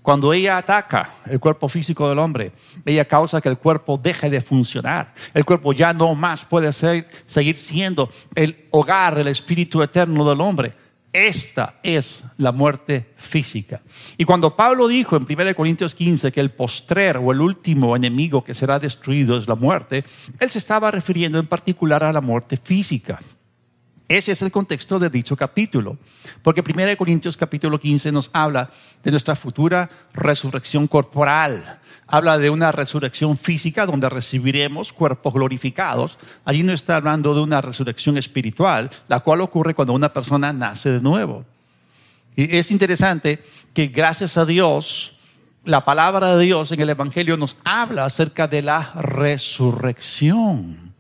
Cuando 0.03 0.33
ella 0.33 0.57
ataca 0.57 1.15
el 1.27 1.41
cuerpo 1.41 1.69
físico 1.69 2.09
del 2.09 2.21
hombre, 2.21 2.53
ella 2.85 3.07
causa 3.07 3.41
que 3.41 3.49
el 3.49 3.59
cuerpo 3.59 3.99
deje 4.01 4.31
de 4.31 4.41
funcionar. 4.41 5.15
El 5.35 5.45
cuerpo 5.45 5.73
ya 5.73 5.93
no 5.93 6.15
más 6.15 6.45
puede 6.45 6.73
seguir 6.73 7.57
siendo 7.57 8.09
el 8.37 8.69
hogar 8.71 9.17
del 9.17 9.27
espíritu 9.27 9.83
eterno 9.83 10.29
del 10.29 10.41
hombre. 10.41 10.73
Esta 11.13 11.81
es 11.83 12.23
la 12.37 12.53
muerte 12.53 13.15
física. 13.17 13.83
Y 14.17 14.27
cuando 14.27 14.55
Pablo 14.55 14.87
dijo 14.87 15.17
en 15.17 15.27
1 15.29 15.57
Corintios 15.57 15.97
15 15.97 16.31
que 16.31 16.41
el 16.41 16.53
postrer 16.53 17.17
o 17.17 17.33
el 17.33 17.41
último 17.41 17.97
enemigo 17.97 18.45
que 18.45 18.55
será 18.55 18.79
destruido 18.79 19.37
es 19.37 19.49
la 19.49 19.57
muerte, 19.57 20.05
él 20.39 20.51
se 20.51 20.59
estaba 20.59 20.93
refiriendo 20.93 21.41
en 21.41 21.49
particular 21.49 22.05
a 22.05 22.13
la 22.13 22.21
muerte 22.21 22.57
física. 22.57 23.19
Ese 24.11 24.33
es 24.33 24.43
el 24.43 24.51
contexto 24.51 24.99
de 24.99 25.09
dicho 25.09 25.37
capítulo, 25.37 25.97
porque 26.43 26.65
1 26.69 26.97
Corintios 26.97 27.37
capítulo 27.37 27.79
15 27.79 28.11
nos 28.11 28.29
habla 28.33 28.69
de 29.05 29.13
nuestra 29.13 29.37
futura 29.37 29.89
resurrección 30.13 30.89
corporal. 30.89 31.79
Habla 32.09 32.37
de 32.37 32.51
una 32.51 32.73
resurrección 32.73 33.39
física 33.39 33.87
donde 33.87 34.09
recibiremos 34.09 34.93
cuerpos 34.93 35.33
glorificados. 35.33 36.19
Allí 36.45 36.65
no 36.65 36.73
está 36.73 36.97
hablando 36.97 37.37
de 37.37 37.43
una 37.43 37.61
resurrección 37.61 38.19
espiritual, 38.19 38.91
la 39.07 39.21
cual 39.21 39.43
ocurre 39.43 39.77
cuando 39.77 39.93
una 39.93 40.13
persona 40.13 40.53
nace 40.53 40.91
de 40.91 41.01
nuevo. 41.01 41.45
Y 42.35 42.57
es 42.57 42.73
interesante 42.73 43.45
que 43.73 43.87
gracias 43.87 44.37
a 44.37 44.45
Dios, 44.45 45.17
la 45.65 45.85
palabra 45.85 46.35
de 46.35 46.47
Dios 46.47 46.73
en 46.73 46.81
el 46.81 46.91
Evangelio 46.91 47.37
nos 47.37 47.57
habla 47.63 48.07
acerca 48.07 48.49
de 48.49 48.63
la 48.63 48.91
resurrección. 48.93 50.95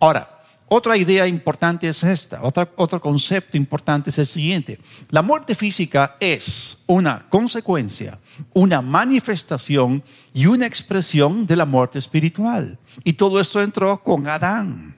Ahora, 0.00 0.33
otra 0.68 0.96
idea 0.96 1.26
importante 1.26 1.88
es 1.88 2.02
esta, 2.02 2.40
otro 2.42 3.00
concepto 3.00 3.56
importante 3.56 4.10
es 4.10 4.18
el 4.18 4.26
siguiente. 4.26 4.80
La 5.10 5.22
muerte 5.22 5.54
física 5.54 6.16
es 6.18 6.78
una 6.86 7.26
consecuencia, 7.28 8.18
una 8.54 8.80
manifestación 8.80 10.02
y 10.32 10.46
una 10.46 10.66
expresión 10.66 11.46
de 11.46 11.56
la 11.56 11.66
muerte 11.66 11.98
espiritual. 11.98 12.78
Y 13.04 13.12
todo 13.12 13.40
esto 13.40 13.62
entró 13.62 14.02
con 14.02 14.26
Adán. 14.26 14.96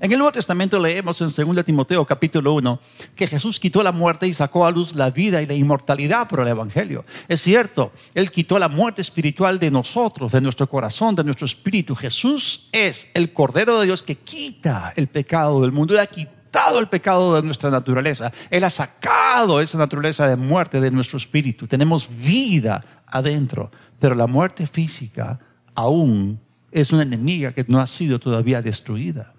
En 0.00 0.10
el 0.10 0.18
Nuevo 0.18 0.32
Testamento 0.32 0.78
leemos 0.78 1.20
en 1.20 1.54
2 1.54 1.64
Timoteo 1.64 2.04
capítulo 2.04 2.54
1 2.54 2.80
que 3.14 3.26
Jesús 3.26 3.60
quitó 3.60 3.82
la 3.82 3.92
muerte 3.92 4.26
y 4.26 4.34
sacó 4.34 4.66
a 4.66 4.70
luz 4.70 4.94
la 4.94 5.10
vida 5.10 5.42
y 5.42 5.46
la 5.46 5.54
inmortalidad 5.54 6.28
por 6.28 6.40
el 6.40 6.48
Evangelio. 6.48 7.04
Es 7.28 7.40
cierto, 7.40 7.92
Él 8.14 8.30
quitó 8.30 8.58
la 8.58 8.68
muerte 8.68 9.02
espiritual 9.02 9.58
de 9.58 9.70
nosotros, 9.70 10.32
de 10.32 10.40
nuestro 10.40 10.68
corazón, 10.68 11.14
de 11.14 11.24
nuestro 11.24 11.46
espíritu. 11.46 11.94
Jesús 11.94 12.68
es 12.72 13.08
el 13.14 13.32
Cordero 13.32 13.80
de 13.80 13.86
Dios 13.86 14.02
que 14.02 14.16
quita 14.16 14.92
el 14.96 15.08
pecado 15.08 15.60
del 15.60 15.72
mundo. 15.72 15.94
Él 15.94 16.00
ha 16.00 16.06
quitado 16.06 16.78
el 16.78 16.88
pecado 16.88 17.34
de 17.36 17.42
nuestra 17.42 17.70
naturaleza. 17.70 18.32
Él 18.50 18.64
ha 18.64 18.70
sacado 18.70 19.60
esa 19.60 19.78
naturaleza 19.78 20.26
de 20.26 20.36
muerte 20.36 20.80
de 20.80 20.90
nuestro 20.90 21.18
espíritu. 21.18 21.66
Tenemos 21.66 22.08
vida 22.08 22.84
adentro, 23.06 23.70
pero 23.98 24.14
la 24.14 24.26
muerte 24.26 24.66
física 24.66 25.38
aún 25.74 26.40
es 26.70 26.92
una 26.92 27.02
enemiga 27.02 27.52
que 27.52 27.64
no 27.68 27.78
ha 27.78 27.86
sido 27.86 28.18
todavía 28.18 28.62
destruida. 28.62 29.34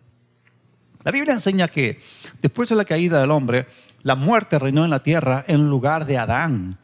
La 1.04 1.12
Biblia 1.12 1.34
enseña 1.34 1.68
que 1.68 2.02
después 2.42 2.70
de 2.70 2.76
la 2.76 2.86
caída 2.86 3.20
del 3.20 3.32
hombre, 3.32 3.68
la 4.04 4.16
muerte 4.16 4.60
reinó 4.60 4.84
en 4.84 4.92
la 4.92 5.04
tierra 5.04 5.44
en 5.48 5.70
lugar 5.70 6.06
de 6.06 6.18
Adán, 6.18 6.78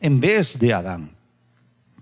en 0.00 0.20
vez 0.20 0.58
de 0.58 0.74
Adán. 0.74 1.10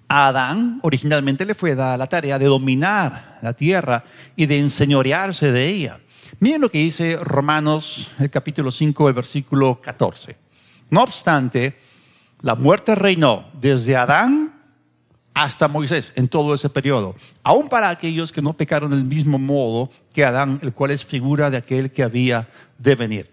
A 0.08 0.28
Adán 0.28 0.80
originalmente 0.82 1.44
le 1.44 1.54
fue 1.54 1.74
dada 1.74 1.96
la 1.96 2.08
tarea 2.08 2.38
de 2.38 2.46
dominar 2.46 3.38
la 3.42 3.52
tierra 3.52 4.04
y 4.34 4.46
de 4.46 4.58
enseñorearse 4.58 5.52
de 5.52 5.66
ella. 5.66 6.00
Miren 6.40 6.60
lo 6.60 6.70
que 6.70 6.78
dice 6.78 7.16
Romanos, 7.16 8.10
el 8.18 8.30
capítulo 8.30 8.70
5, 8.70 9.08
el 9.08 9.14
versículo 9.14 9.80
14. 9.80 10.36
No 10.90 11.02
obstante, 11.02 11.76
la 12.40 12.56
muerte 12.56 12.94
reinó 12.94 13.50
desde 13.60 13.96
Adán 13.96 14.59
hasta 15.34 15.68
Moisés 15.68 16.12
en 16.16 16.28
todo 16.28 16.54
ese 16.54 16.68
periodo, 16.68 17.14
aún 17.42 17.68
para 17.68 17.88
aquellos 17.88 18.32
que 18.32 18.42
no 18.42 18.54
pecaron 18.54 18.90
del 18.90 19.04
mismo 19.04 19.38
modo 19.38 19.90
que 20.12 20.24
Adán, 20.24 20.58
el 20.62 20.72
cual 20.72 20.90
es 20.90 21.04
figura 21.04 21.50
de 21.50 21.58
aquel 21.58 21.92
que 21.92 22.02
había 22.02 22.48
de 22.78 22.94
venir. 22.94 23.30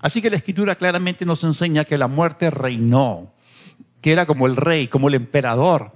Así 0.00 0.22
que 0.22 0.30
la 0.30 0.36
escritura 0.36 0.76
claramente 0.76 1.24
nos 1.24 1.44
enseña 1.44 1.84
que 1.84 1.98
la 1.98 2.08
muerte 2.08 2.50
reinó, 2.50 3.32
que 4.00 4.12
era 4.12 4.26
como 4.26 4.46
el 4.46 4.56
rey, 4.56 4.88
como 4.88 5.08
el 5.08 5.14
emperador, 5.14 5.92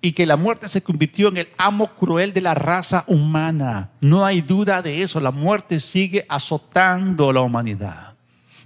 y 0.00 0.12
que 0.12 0.26
la 0.26 0.36
muerte 0.36 0.68
se 0.68 0.82
convirtió 0.82 1.28
en 1.28 1.38
el 1.38 1.48
amo 1.56 1.94
cruel 1.94 2.34
de 2.34 2.42
la 2.42 2.54
raza 2.54 3.04
humana. 3.06 3.92
No 4.02 4.24
hay 4.24 4.42
duda 4.42 4.82
de 4.82 5.02
eso, 5.02 5.18
la 5.18 5.30
muerte 5.30 5.80
sigue 5.80 6.26
azotando 6.28 7.30
a 7.30 7.32
la 7.32 7.40
humanidad. 7.40 8.14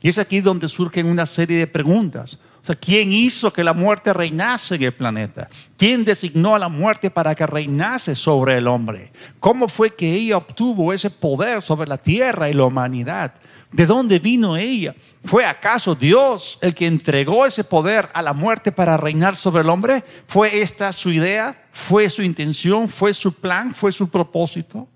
Y 0.02 0.08
es 0.08 0.18
aquí 0.18 0.40
donde 0.40 0.68
surgen 0.68 1.06
una 1.06 1.26
serie 1.26 1.58
de 1.58 1.66
preguntas. 1.68 2.38
¿Quién 2.74 3.12
hizo 3.12 3.52
que 3.52 3.64
la 3.64 3.72
muerte 3.72 4.12
reinase 4.12 4.74
en 4.74 4.82
el 4.82 4.94
planeta? 4.94 5.48
¿Quién 5.76 6.04
designó 6.04 6.54
a 6.54 6.58
la 6.58 6.68
muerte 6.68 7.10
para 7.10 7.34
que 7.34 7.46
reinase 7.46 8.14
sobre 8.14 8.58
el 8.58 8.66
hombre? 8.66 9.12
¿Cómo 9.40 9.68
fue 9.68 9.94
que 9.94 10.12
ella 10.12 10.36
obtuvo 10.36 10.92
ese 10.92 11.10
poder 11.10 11.62
sobre 11.62 11.88
la 11.88 11.98
tierra 11.98 12.48
y 12.48 12.52
la 12.52 12.64
humanidad? 12.64 13.34
¿De 13.70 13.84
dónde 13.84 14.18
vino 14.18 14.56
ella? 14.56 14.94
¿Fue 15.24 15.44
acaso 15.44 15.94
Dios 15.94 16.58
el 16.62 16.74
que 16.74 16.86
entregó 16.86 17.44
ese 17.44 17.64
poder 17.64 18.08
a 18.14 18.22
la 18.22 18.32
muerte 18.32 18.72
para 18.72 18.96
reinar 18.96 19.36
sobre 19.36 19.62
el 19.62 19.68
hombre? 19.68 20.04
¿Fue 20.26 20.60
esta 20.60 20.92
su 20.92 21.10
idea? 21.10 21.66
¿Fue 21.72 22.08
su 22.08 22.22
intención? 22.22 22.88
¿Fue 22.88 23.12
su 23.12 23.34
plan? 23.34 23.74
¿Fue 23.74 23.92
su 23.92 24.08
propósito? 24.08 24.88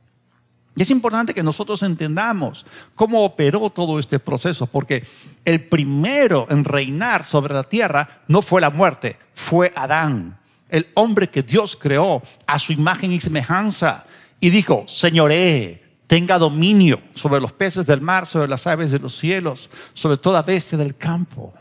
Y 0.75 0.83
es 0.83 0.91
importante 0.91 1.35
que 1.35 1.43
nosotros 1.43 1.83
entendamos 1.83 2.65
cómo 2.95 3.25
operó 3.25 3.69
todo 3.71 3.99
este 3.99 4.19
proceso, 4.19 4.67
porque 4.67 5.05
el 5.45 5.65
primero 5.65 6.47
en 6.49 6.65
reinar 6.65 7.25
sobre 7.25 7.53
la 7.53 7.65
tierra 7.65 8.23
no 8.29 8.41
fue 8.41 8.61
la 8.61 8.71
muerte, 8.71 9.19
fue 9.35 9.73
Adán, 9.77 10.39
el 10.71 10.87
hombre 10.95 11.29
que 11.29 11.43
Dios 11.43 11.77
creó 11.77 12.23
a 12.47 12.59
su 12.59 12.73
imagen 12.73 13.13
y 13.13 13.21
semejanza, 13.21 14.07
y 14.41 14.49
dijo, 14.49 14.85
señoré, 14.89 15.83
tenga 16.07 16.39
dominio 16.39 17.01
sobre 17.15 17.41
los 17.41 17.53
peces 17.53 17.87
del 17.87 18.01
mar, 18.01 18.27
sobre 18.27 18.49
las 18.49 18.67
aves 18.67 18.91
de 18.91 18.99
los 18.99 19.17
cielos, 19.17 19.69
sobre 19.95 20.17
toda 20.17 20.43
bestia 20.43 20.79
del 20.79 20.97
campo. 20.97 21.53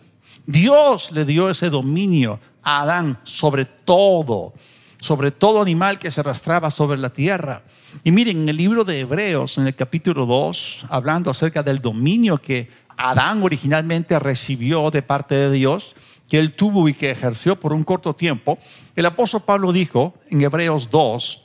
Dios 0.46 1.12
le 1.12 1.26
dio 1.26 1.50
ese 1.50 1.70
dominio 1.70 2.40
a 2.64 2.82
Adán 2.82 3.20
sobre 3.24 3.66
todo, 3.66 4.54
sobre 5.02 5.32
todo 5.32 5.62
animal 5.62 6.00
que 6.00 6.12
se 6.12 6.22
arrastraba 6.22 6.72
sobre 6.72 6.98
la 6.98 7.10
tierra. 7.10 7.64
Y 8.04 8.12
miren, 8.12 8.44
en 8.44 8.50
el 8.50 8.56
libro 8.56 8.86
de 8.86 9.02
Hebreos, 9.02 9.58
en 9.58 9.68
el 9.68 9.76
capítulo 9.76 10.26
2, 10.26 10.86
hablando 10.90 11.30
acerca 11.30 11.64
del 11.64 11.82
dominio 11.82 12.38
que 12.38 12.70
Adán 12.96 13.44
originalmente 13.44 14.18
recibió 14.20 14.92
de 14.92 15.02
parte 15.02 15.36
de 15.36 15.52
Dios, 15.52 15.96
que 16.30 16.40
él 16.40 16.54
tuvo 16.54 16.88
y 16.88 16.94
que 16.94 17.12
ejerció 17.12 17.60
por 17.60 17.74
un 17.74 17.84
corto 17.84 18.16
tiempo, 18.16 18.60
el 18.96 19.06
apóstol 19.06 19.42
Pablo 19.42 19.74
dijo 19.74 20.14
en 20.30 20.42
Hebreos 20.42 20.90
2, 20.90 21.42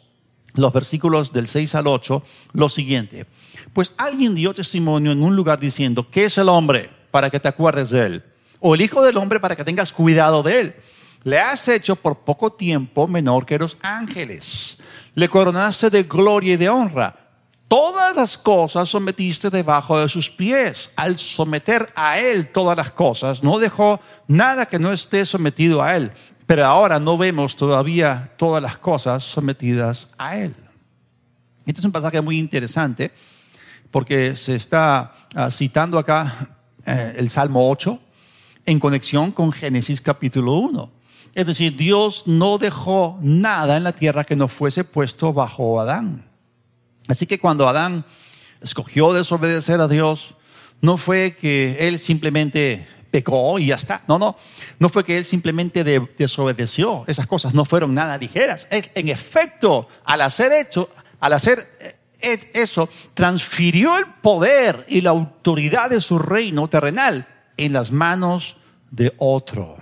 los 0.52 0.72
versículos 0.72 1.32
del 1.32 1.48
6 1.48 1.74
al 1.74 1.86
8, 1.86 2.22
lo 2.52 2.68
siguiente. 2.68 3.26
Pues 3.72 3.94
alguien 3.96 4.34
dio 4.34 4.52
testimonio 4.54 5.12
en 5.12 5.22
un 5.22 5.34
lugar 5.34 5.58
diciendo, 5.58 6.06
¿qué 6.10 6.26
es 6.26 6.36
el 6.38 6.48
hombre 6.48 6.90
para 7.10 7.30
que 7.30 7.40
te 7.40 7.48
acuerdes 7.48 7.90
de 7.90 8.06
él? 8.06 8.24
O 8.60 8.74
el 8.74 8.82
hijo 8.82 9.02
del 9.02 9.16
hombre 9.16 9.40
para 9.40 9.56
que 9.56 9.64
tengas 9.64 9.92
cuidado 9.92 10.42
de 10.42 10.60
él. 10.60 10.76
Le 11.26 11.40
has 11.40 11.66
hecho 11.66 11.96
por 11.96 12.20
poco 12.20 12.52
tiempo 12.52 13.08
menor 13.08 13.44
que 13.44 13.58
los 13.58 13.76
ángeles 13.82 14.78
le 15.16 15.28
coronaste 15.28 15.90
de 15.90 16.04
gloria 16.04 16.54
y 16.54 16.56
de 16.56 16.68
honra. 16.68 17.16
Todas 17.66 18.14
las 18.14 18.38
cosas 18.38 18.88
sometiste 18.88 19.50
debajo 19.50 19.98
de 19.98 20.08
sus 20.08 20.30
pies. 20.30 20.92
Al 20.94 21.18
someter 21.18 21.92
a 21.96 22.20
Él 22.20 22.52
todas 22.52 22.76
las 22.76 22.92
cosas, 22.92 23.42
no 23.42 23.58
dejó 23.58 23.98
nada 24.28 24.66
que 24.66 24.78
no 24.78 24.92
esté 24.92 25.26
sometido 25.26 25.82
a 25.82 25.96
Él. 25.96 26.12
Pero 26.46 26.64
ahora 26.64 27.00
no 27.00 27.18
vemos 27.18 27.56
todavía 27.56 28.32
todas 28.36 28.62
las 28.62 28.76
cosas 28.76 29.24
sometidas 29.24 30.08
a 30.16 30.36
Él. 30.36 30.54
Este 31.66 31.80
es 31.80 31.84
un 31.84 31.90
pasaje 31.90 32.20
muy 32.20 32.38
interesante 32.38 33.10
porque 33.90 34.36
se 34.36 34.54
está 34.54 35.12
ah, 35.34 35.50
citando 35.50 35.98
acá 35.98 36.50
eh, 36.84 37.16
el 37.16 37.30
Salmo 37.30 37.68
8 37.68 37.98
en 38.64 38.78
conexión 38.78 39.32
con 39.32 39.50
Génesis 39.50 40.00
capítulo 40.00 40.52
1. 40.58 40.95
Es 41.36 41.46
decir, 41.46 41.76
Dios 41.76 42.22
no 42.24 42.56
dejó 42.56 43.18
nada 43.20 43.76
en 43.76 43.84
la 43.84 43.92
tierra 43.92 44.24
que 44.24 44.34
no 44.34 44.48
fuese 44.48 44.84
puesto 44.84 45.34
bajo 45.34 45.78
Adán. 45.78 46.24
Así 47.08 47.26
que 47.26 47.38
cuando 47.38 47.68
Adán 47.68 48.06
escogió 48.62 49.12
desobedecer 49.12 49.82
a 49.82 49.86
Dios, 49.86 50.34
no 50.80 50.96
fue 50.96 51.36
que 51.38 51.76
él 51.78 51.98
simplemente 51.98 52.88
pecó 53.10 53.58
y 53.58 53.66
ya 53.66 53.74
está. 53.74 54.02
No, 54.08 54.18
no. 54.18 54.38
No 54.78 54.88
fue 54.88 55.04
que 55.04 55.18
él 55.18 55.26
simplemente 55.26 55.84
desobedeció. 56.16 57.04
Esas 57.06 57.26
cosas 57.26 57.52
no 57.52 57.66
fueron 57.66 57.92
nada 57.92 58.16
ligeras. 58.16 58.66
En 58.70 59.10
efecto, 59.10 59.88
al 60.04 60.22
hacer 60.22 60.52
hecho, 60.52 60.88
al 61.20 61.34
hacer 61.34 61.70
eh, 62.22 62.50
eso, 62.54 62.88
transfirió 63.12 63.98
el 63.98 64.06
poder 64.22 64.86
y 64.88 65.02
la 65.02 65.10
autoridad 65.10 65.90
de 65.90 66.00
su 66.00 66.18
reino 66.18 66.66
terrenal 66.68 67.28
en 67.58 67.74
las 67.74 67.92
manos 67.92 68.56
de 68.90 69.12
otro. 69.18 69.76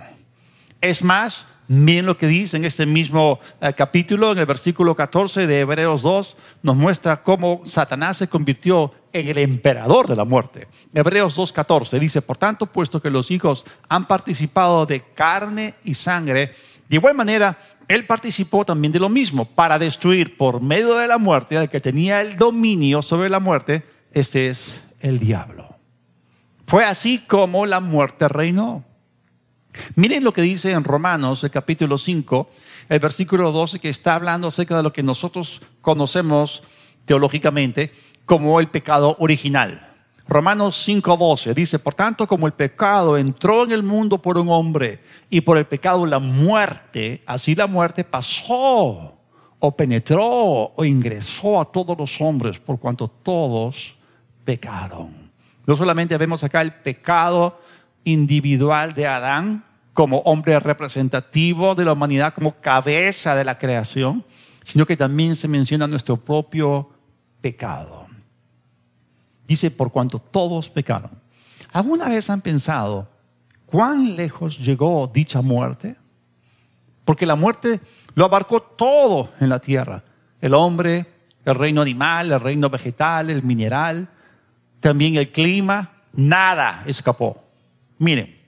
Es 0.85 1.03
más, 1.03 1.47
Miren 1.67 2.05
lo 2.05 2.15
que 2.15 2.27
dice 2.27 2.57
en 2.57 2.65
este 2.65 2.85
mismo 2.85 3.39
eh, 3.59 3.73
capítulo, 3.73 4.31
en 4.31 4.37
el 4.37 4.45
versículo 4.45 4.95
14 4.95 5.47
de 5.47 5.61
Hebreos 5.61 6.03
2, 6.03 6.37
nos 6.61 6.75
muestra 6.75 7.23
cómo 7.23 7.63
Satanás 7.65 8.17
se 8.17 8.27
convirtió 8.27 8.93
en 9.11 9.27
el 9.27 9.39
emperador 9.39 10.07
de 10.07 10.15
la 10.15 10.25
muerte. 10.25 10.67
Hebreos 10.93 11.35
2.14 11.35 11.97
dice, 11.97 12.21
por 12.21 12.37
tanto, 12.37 12.67
puesto 12.67 13.01
que 13.01 13.09
los 13.09 13.31
hijos 13.31 13.65
han 13.89 14.07
participado 14.07 14.85
de 14.85 15.01
carne 15.15 15.73
y 15.83 15.95
sangre, 15.95 16.53
de 16.87 16.97
igual 16.97 17.15
manera, 17.15 17.57
él 17.87 18.05
participó 18.05 18.63
también 18.63 18.91
de 18.91 18.99
lo 18.99 19.09
mismo, 19.09 19.45
para 19.45 19.79
destruir 19.79 20.37
por 20.37 20.61
medio 20.61 20.93
de 20.97 21.07
la 21.07 21.17
muerte 21.17 21.57
al 21.57 21.71
que 21.71 21.79
tenía 21.79 22.21
el 22.21 22.37
dominio 22.37 23.01
sobre 23.01 23.29
la 23.29 23.39
muerte, 23.39 23.83
este 24.11 24.49
es 24.49 24.81
el 24.99 25.17
diablo. 25.17 25.67
Fue 26.67 26.85
así 26.85 27.23
como 27.27 27.65
la 27.65 27.79
muerte 27.79 28.27
reinó. 28.27 28.83
Miren 29.95 30.23
lo 30.23 30.33
que 30.33 30.41
dice 30.41 30.71
en 30.71 30.83
Romanos, 30.83 31.43
el 31.43 31.51
capítulo 31.51 31.97
5, 31.97 32.49
el 32.89 32.99
versículo 32.99 33.51
12, 33.51 33.79
que 33.79 33.89
está 33.89 34.15
hablando 34.15 34.47
acerca 34.47 34.77
de 34.77 34.83
lo 34.83 34.93
que 34.93 35.03
nosotros 35.03 35.61
conocemos 35.81 36.63
teológicamente 37.05 37.91
como 38.25 38.59
el 38.59 38.67
pecado 38.67 39.15
original. 39.19 39.91
Romanos 40.27 40.87
5:12 40.87 41.53
dice, 41.53 41.77
por 41.77 41.93
tanto, 41.93 42.27
como 42.27 42.47
el 42.47 42.53
pecado 42.53 43.17
entró 43.17 43.63
en 43.63 43.71
el 43.71 43.83
mundo 43.83 44.21
por 44.21 44.37
un 44.37 44.49
hombre 44.49 45.01
y 45.29 45.41
por 45.41 45.57
el 45.57 45.65
pecado 45.65 46.05
la 46.05 46.19
muerte, 46.19 47.21
así 47.27 47.53
la 47.53 47.67
muerte 47.67 48.03
pasó 48.03 49.13
o 49.59 49.75
penetró 49.75 50.73
o 50.75 50.85
ingresó 50.85 51.61
a 51.61 51.71
todos 51.71 51.97
los 51.97 52.19
hombres 52.21 52.59
por 52.59 52.79
cuanto 52.79 53.07
todos 53.07 53.95
pecaron. 54.43 55.31
No 55.65 55.77
solamente 55.77 56.17
vemos 56.17 56.43
acá 56.43 56.61
el 56.61 56.73
pecado 56.73 57.59
individual 58.05 58.93
de 58.93 59.07
Adán 59.07 59.65
como 59.93 60.19
hombre 60.19 60.59
representativo 60.59 61.75
de 61.75 61.85
la 61.85 61.93
humanidad, 61.93 62.33
como 62.33 62.55
cabeza 62.59 63.35
de 63.35 63.45
la 63.45 63.57
creación, 63.57 64.25
sino 64.63 64.85
que 64.85 64.97
también 64.97 65.35
se 65.35 65.47
menciona 65.47 65.87
nuestro 65.87 66.17
propio 66.17 66.89
pecado. 67.41 68.07
Dice, 69.47 69.71
por 69.71 69.91
cuanto 69.91 70.19
todos 70.19 70.69
pecaron. 70.69 71.11
¿Alguna 71.71 72.09
vez 72.09 72.29
han 72.29 72.41
pensado 72.41 73.07
cuán 73.65 74.15
lejos 74.15 74.57
llegó 74.59 75.09
dicha 75.13 75.41
muerte? 75.41 75.95
Porque 77.05 77.25
la 77.25 77.35
muerte 77.35 77.79
lo 78.15 78.25
abarcó 78.25 78.61
todo 78.61 79.29
en 79.39 79.49
la 79.49 79.59
tierra. 79.59 80.03
El 80.41 80.55
hombre, 80.55 81.05
el 81.45 81.55
reino 81.55 81.81
animal, 81.81 82.31
el 82.31 82.39
reino 82.39 82.69
vegetal, 82.69 83.29
el 83.29 83.43
mineral, 83.43 84.09
también 84.79 85.15
el 85.15 85.31
clima, 85.31 85.91
nada 86.13 86.83
escapó. 86.85 87.44
Miren, 87.97 88.39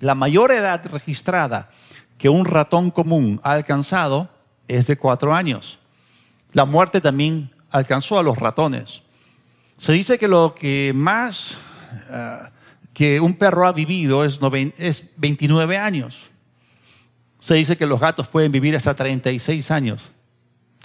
la 0.00 0.14
mayor 0.14 0.52
edad 0.52 0.84
registrada 0.86 1.70
que 2.18 2.28
un 2.28 2.44
ratón 2.44 2.90
común 2.90 3.40
ha 3.42 3.52
alcanzado 3.52 4.30
es 4.68 4.86
de 4.86 4.96
cuatro 4.96 5.34
años. 5.34 5.78
La 6.52 6.64
muerte 6.64 7.00
también 7.00 7.50
alcanzó 7.70 8.18
a 8.18 8.22
los 8.22 8.38
ratones. 8.38 9.02
Se 9.76 9.92
dice 9.92 10.18
que 10.18 10.28
lo 10.28 10.54
que 10.54 10.92
más 10.94 11.58
eh, 12.10 12.38
que 12.92 13.20
un 13.20 13.34
perro 13.34 13.66
ha 13.66 13.72
vivido 13.72 14.24
es, 14.24 14.38
es 14.78 15.10
29 15.16 15.76
años. 15.76 16.18
Se 17.40 17.54
dice 17.54 17.76
que 17.76 17.86
los 17.86 18.00
gatos 18.00 18.28
pueden 18.28 18.52
vivir 18.52 18.76
hasta 18.76 18.94
36 18.94 19.70
años. 19.70 20.08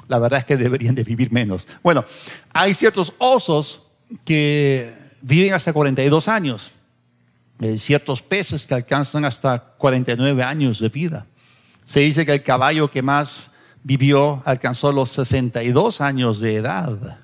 La 0.07 0.17
verdad 0.17 0.39
es 0.39 0.45
que 0.45 0.57
deberían 0.57 0.95
de 0.95 1.03
vivir 1.03 1.31
menos. 1.31 1.67
Bueno, 1.83 2.03
hay 2.51 2.74
ciertos 2.74 3.13
osos 3.19 3.83
que 4.25 4.93
viven 5.21 5.53
hasta 5.53 5.71
42 5.71 6.27
años. 6.27 6.74
Eh, 7.61 7.77
ciertos 7.77 8.22
peces 8.22 8.65
que 8.65 8.74
alcanzan 8.74 9.25
hasta 9.25 9.59
49 9.59 10.43
años 10.43 10.79
de 10.79 10.89
vida. 10.89 11.25
Se 11.85 12.00
dice 12.00 12.25
que 12.25 12.33
el 12.33 12.43
caballo 12.43 12.89
que 12.89 13.01
más 13.01 13.50
vivió 13.83 14.41
alcanzó 14.45 14.91
los 14.91 15.09
62 15.09 16.00
años 16.00 16.39
de 16.39 16.55
edad. 16.55 17.19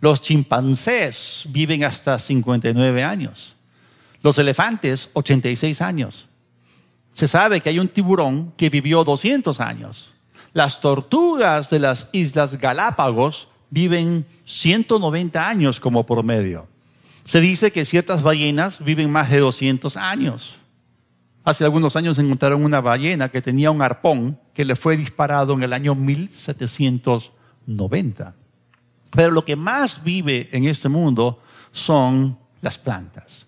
Los 0.00 0.22
chimpancés 0.22 1.46
viven 1.48 1.82
hasta 1.82 2.18
59 2.18 3.02
años. 3.02 3.56
Los 4.22 4.38
elefantes, 4.38 5.10
86 5.12 5.80
años. 5.80 6.26
Se 7.14 7.26
sabe 7.26 7.60
que 7.60 7.70
hay 7.70 7.78
un 7.78 7.88
tiburón 7.88 8.52
que 8.56 8.70
vivió 8.70 9.02
200 9.02 9.60
años. 9.60 10.12
Las 10.52 10.80
tortugas 10.80 11.68
de 11.70 11.80
las 11.80 12.08
Islas 12.12 12.58
Galápagos 12.58 13.48
viven 13.70 14.24
190 14.44 15.48
años 15.48 15.80
como 15.80 16.06
promedio. 16.06 16.68
Se 17.24 17.40
dice 17.40 17.72
que 17.72 17.86
ciertas 17.86 18.22
ballenas 18.22 18.84
viven 18.84 19.10
más 19.10 19.30
de 19.30 19.38
200 19.38 19.96
años. 19.96 20.56
Hace 21.42 21.64
algunos 21.64 21.96
años 21.96 22.18
encontraron 22.18 22.62
una 22.64 22.82
ballena 22.82 23.30
que 23.30 23.42
tenía 23.42 23.70
un 23.70 23.80
arpón 23.80 24.38
que 24.52 24.64
le 24.64 24.74
fue 24.76 24.96
disparado 24.96 25.52
en 25.54 25.62
el 25.62 25.72
año 25.72 25.94
1790. 25.94 28.34
Pero 29.10 29.30
lo 29.30 29.44
que 29.44 29.54
más 29.56 30.02
vive 30.04 30.48
en 30.52 30.66
este 30.66 30.88
mundo 30.88 31.40
son 31.72 32.38
las 32.60 32.78
plantas. 32.78 33.46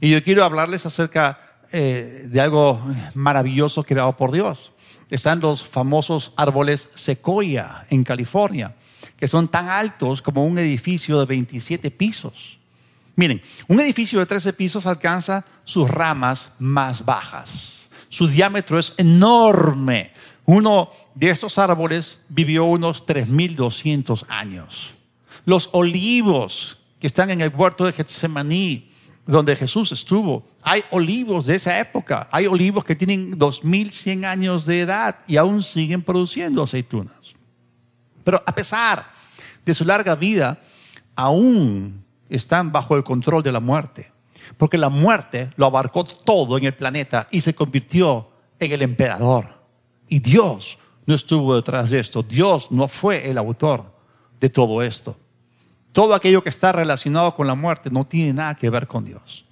Y 0.00 0.10
yo 0.10 0.22
quiero 0.22 0.44
hablarles 0.44 0.86
acerca 0.86 1.40
eh, 1.72 2.26
de 2.26 2.40
algo 2.40 2.80
maravilloso 3.14 3.84
creado 3.84 4.16
por 4.16 4.32
Dios. 4.32 4.72
Están 5.10 5.40
los 5.40 5.62
famosos 5.62 6.32
árboles 6.36 6.88
secoya 6.94 7.84
en 7.90 8.02
California, 8.04 8.74
que 9.16 9.28
son 9.28 9.48
tan 9.48 9.68
altos 9.68 10.22
como 10.22 10.46
un 10.46 10.58
edificio 10.58 11.20
de 11.20 11.26
27 11.26 11.90
pisos. 11.90 12.59
Miren, 13.16 13.42
un 13.68 13.80
edificio 13.80 14.18
de 14.18 14.26
13 14.26 14.52
pisos 14.52 14.86
alcanza 14.86 15.44
sus 15.64 15.88
ramas 15.88 16.50
más 16.58 17.04
bajas. 17.04 17.74
Su 18.08 18.26
diámetro 18.26 18.78
es 18.78 18.94
enorme. 18.96 20.12
Uno 20.44 20.90
de 21.14 21.30
estos 21.30 21.58
árboles 21.58 22.18
vivió 22.28 22.64
unos 22.64 23.06
3.200 23.06 24.24
años. 24.28 24.94
Los 25.44 25.68
olivos 25.72 26.78
que 26.98 27.06
están 27.06 27.30
en 27.30 27.40
el 27.40 27.54
huerto 27.54 27.84
de 27.84 27.92
Getsemaní, 27.92 28.90
donde 29.26 29.54
Jesús 29.54 29.92
estuvo, 29.92 30.48
hay 30.62 30.82
olivos 30.90 31.46
de 31.46 31.56
esa 31.56 31.78
época. 31.78 32.28
Hay 32.32 32.46
olivos 32.46 32.84
que 32.84 32.96
tienen 32.96 33.38
2.100 33.38 34.24
años 34.24 34.66
de 34.66 34.80
edad 34.80 35.20
y 35.26 35.36
aún 35.36 35.62
siguen 35.62 36.02
produciendo 36.02 36.62
aceitunas. 36.62 37.14
Pero 38.24 38.42
a 38.44 38.54
pesar 38.54 39.06
de 39.64 39.74
su 39.74 39.84
larga 39.84 40.14
vida, 40.14 40.60
aún 41.14 42.04
están 42.30 42.72
bajo 42.72 42.96
el 42.96 43.04
control 43.04 43.42
de 43.42 43.52
la 43.52 43.60
muerte. 43.60 44.10
Porque 44.56 44.78
la 44.78 44.88
muerte 44.88 45.50
lo 45.56 45.66
abarcó 45.66 46.04
todo 46.04 46.56
en 46.56 46.64
el 46.64 46.74
planeta 46.74 47.28
y 47.30 47.40
se 47.40 47.54
convirtió 47.54 48.30
en 48.58 48.72
el 48.72 48.82
emperador. 48.82 49.60
Y 50.08 50.18
Dios 50.18 50.78
no 51.06 51.14
estuvo 51.14 51.54
detrás 51.54 51.90
de 51.90 52.00
esto. 52.00 52.22
Dios 52.22 52.70
no 52.70 52.88
fue 52.88 53.30
el 53.30 53.38
autor 53.38 53.92
de 54.40 54.48
todo 54.48 54.82
esto. 54.82 55.16
Todo 55.92 56.14
aquello 56.14 56.42
que 56.42 56.50
está 56.50 56.72
relacionado 56.72 57.34
con 57.34 57.46
la 57.46 57.54
muerte 57.54 57.90
no 57.90 58.06
tiene 58.06 58.32
nada 58.32 58.54
que 58.54 58.70
ver 58.70 58.86
con 58.86 59.04
Dios. 59.04 59.44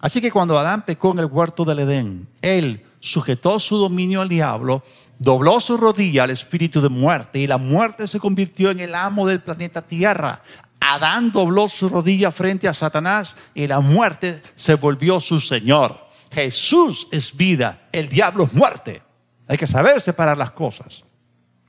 Así 0.00 0.20
que 0.20 0.30
cuando 0.30 0.58
Adán 0.58 0.84
pecó 0.84 1.12
en 1.12 1.20
el 1.20 1.26
huerto 1.26 1.64
del 1.64 1.78
Edén, 1.78 2.28
él 2.42 2.84
sujetó 3.00 3.58
su 3.58 3.76
dominio 3.78 4.20
al 4.20 4.28
diablo, 4.28 4.82
dobló 5.18 5.60
su 5.60 5.76
rodilla 5.76 6.24
al 6.24 6.30
espíritu 6.30 6.80
de 6.80 6.88
muerte 6.88 7.38
y 7.38 7.46
la 7.46 7.56
muerte 7.56 8.06
se 8.08 8.20
convirtió 8.20 8.70
en 8.70 8.80
el 8.80 8.94
amo 8.94 9.26
del 9.26 9.40
planeta 9.40 9.82
Tierra. 9.82 10.42
Adán 10.86 11.32
dobló 11.32 11.68
su 11.68 11.88
rodilla 11.88 12.30
frente 12.30 12.68
a 12.68 12.74
Satanás 12.74 13.36
y 13.54 13.66
la 13.66 13.80
muerte 13.80 14.42
se 14.54 14.74
volvió 14.74 15.18
su 15.18 15.40
Señor. 15.40 15.98
Jesús 16.30 17.08
es 17.10 17.34
vida, 17.34 17.88
el 17.90 18.08
diablo 18.08 18.44
es 18.44 18.52
muerte. 18.52 19.02
Hay 19.48 19.56
que 19.56 19.66
saber 19.66 20.00
separar 20.00 20.36
las 20.36 20.50
cosas. 20.50 21.04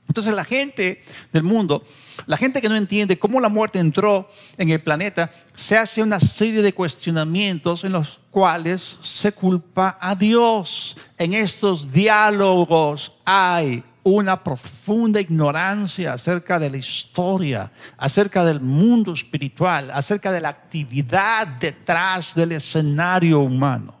Entonces 0.08 0.34
la 0.34 0.44
gente 0.44 1.02
del 1.32 1.42
mundo, 1.42 1.84
la 2.26 2.36
gente 2.36 2.60
que 2.60 2.68
no 2.68 2.76
entiende 2.76 3.18
cómo 3.18 3.40
la 3.40 3.48
muerte 3.48 3.78
entró 3.78 4.30
en 4.56 4.70
el 4.70 4.82
planeta, 4.82 5.32
se 5.54 5.76
hace 5.76 6.02
una 6.02 6.20
serie 6.20 6.62
de 6.62 6.74
cuestionamientos 6.74 7.84
en 7.84 7.92
los 7.92 8.20
cuales 8.30 8.98
se 9.02 9.32
culpa 9.32 9.98
a 10.00 10.14
Dios. 10.14 10.96
En 11.18 11.34
estos 11.34 11.90
diálogos 11.90 13.12
hay 13.24 13.82
una 14.08 14.40
profunda 14.40 15.20
ignorancia 15.20 16.12
acerca 16.12 16.60
de 16.60 16.70
la 16.70 16.76
historia, 16.76 17.72
acerca 17.98 18.44
del 18.44 18.60
mundo 18.60 19.12
espiritual, 19.12 19.90
acerca 19.90 20.30
de 20.30 20.40
la 20.40 20.50
actividad 20.50 21.48
detrás 21.48 22.32
del 22.32 22.52
escenario 22.52 23.40
humano. 23.40 23.96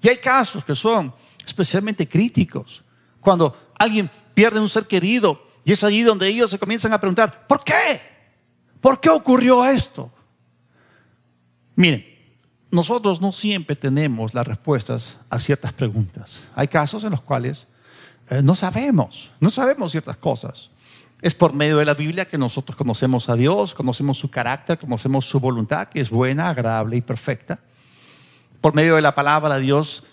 Y 0.00 0.08
hay 0.08 0.16
casos 0.16 0.64
que 0.64 0.74
son 0.74 1.12
especialmente 1.44 2.08
críticos, 2.08 2.82
cuando 3.20 3.72
alguien 3.78 4.10
pierde 4.32 4.58
un 4.58 4.70
ser 4.70 4.86
querido 4.86 5.46
y 5.62 5.72
es 5.72 5.84
allí 5.84 6.00
donde 6.00 6.28
ellos 6.28 6.50
se 6.50 6.58
comienzan 6.58 6.94
a 6.94 6.98
preguntar, 6.98 7.46
¿por 7.46 7.62
qué? 7.62 8.00
¿Por 8.80 9.00
qué 9.00 9.10
ocurrió 9.10 9.66
esto? 9.66 10.10
Miren, 11.76 12.06
nosotros 12.70 13.20
no 13.20 13.32
siempre 13.32 13.76
tenemos 13.76 14.32
las 14.32 14.46
respuestas 14.46 15.18
a 15.28 15.38
ciertas 15.38 15.74
preguntas. 15.74 16.40
Hay 16.54 16.68
casos 16.68 17.04
en 17.04 17.10
los 17.10 17.20
cuales 17.20 17.66
no 18.40 18.54
sabemos, 18.54 19.30
no 19.40 19.50
sabemos 19.50 19.92
ciertas 19.92 20.16
cosas. 20.16 20.70
Es 21.20 21.34
por 21.34 21.52
medio 21.52 21.76
de 21.78 21.84
la 21.84 21.94
Biblia 21.94 22.24
que 22.24 22.38
nosotros 22.38 22.76
conocemos 22.76 23.28
a 23.28 23.36
Dios, 23.36 23.74
conocemos 23.74 24.18
su 24.18 24.30
carácter, 24.30 24.78
conocemos 24.78 25.26
su 25.26 25.38
voluntad, 25.38 25.88
que 25.88 26.00
es 26.00 26.10
buena, 26.10 26.48
agradable 26.48 26.96
y 26.96 27.00
perfecta. 27.00 27.60
Por 28.60 28.74
medio 28.74 28.96
de 28.96 29.02
la 29.02 29.14
palabra 29.14 29.56
de 29.56 29.60
Dios 29.60 30.04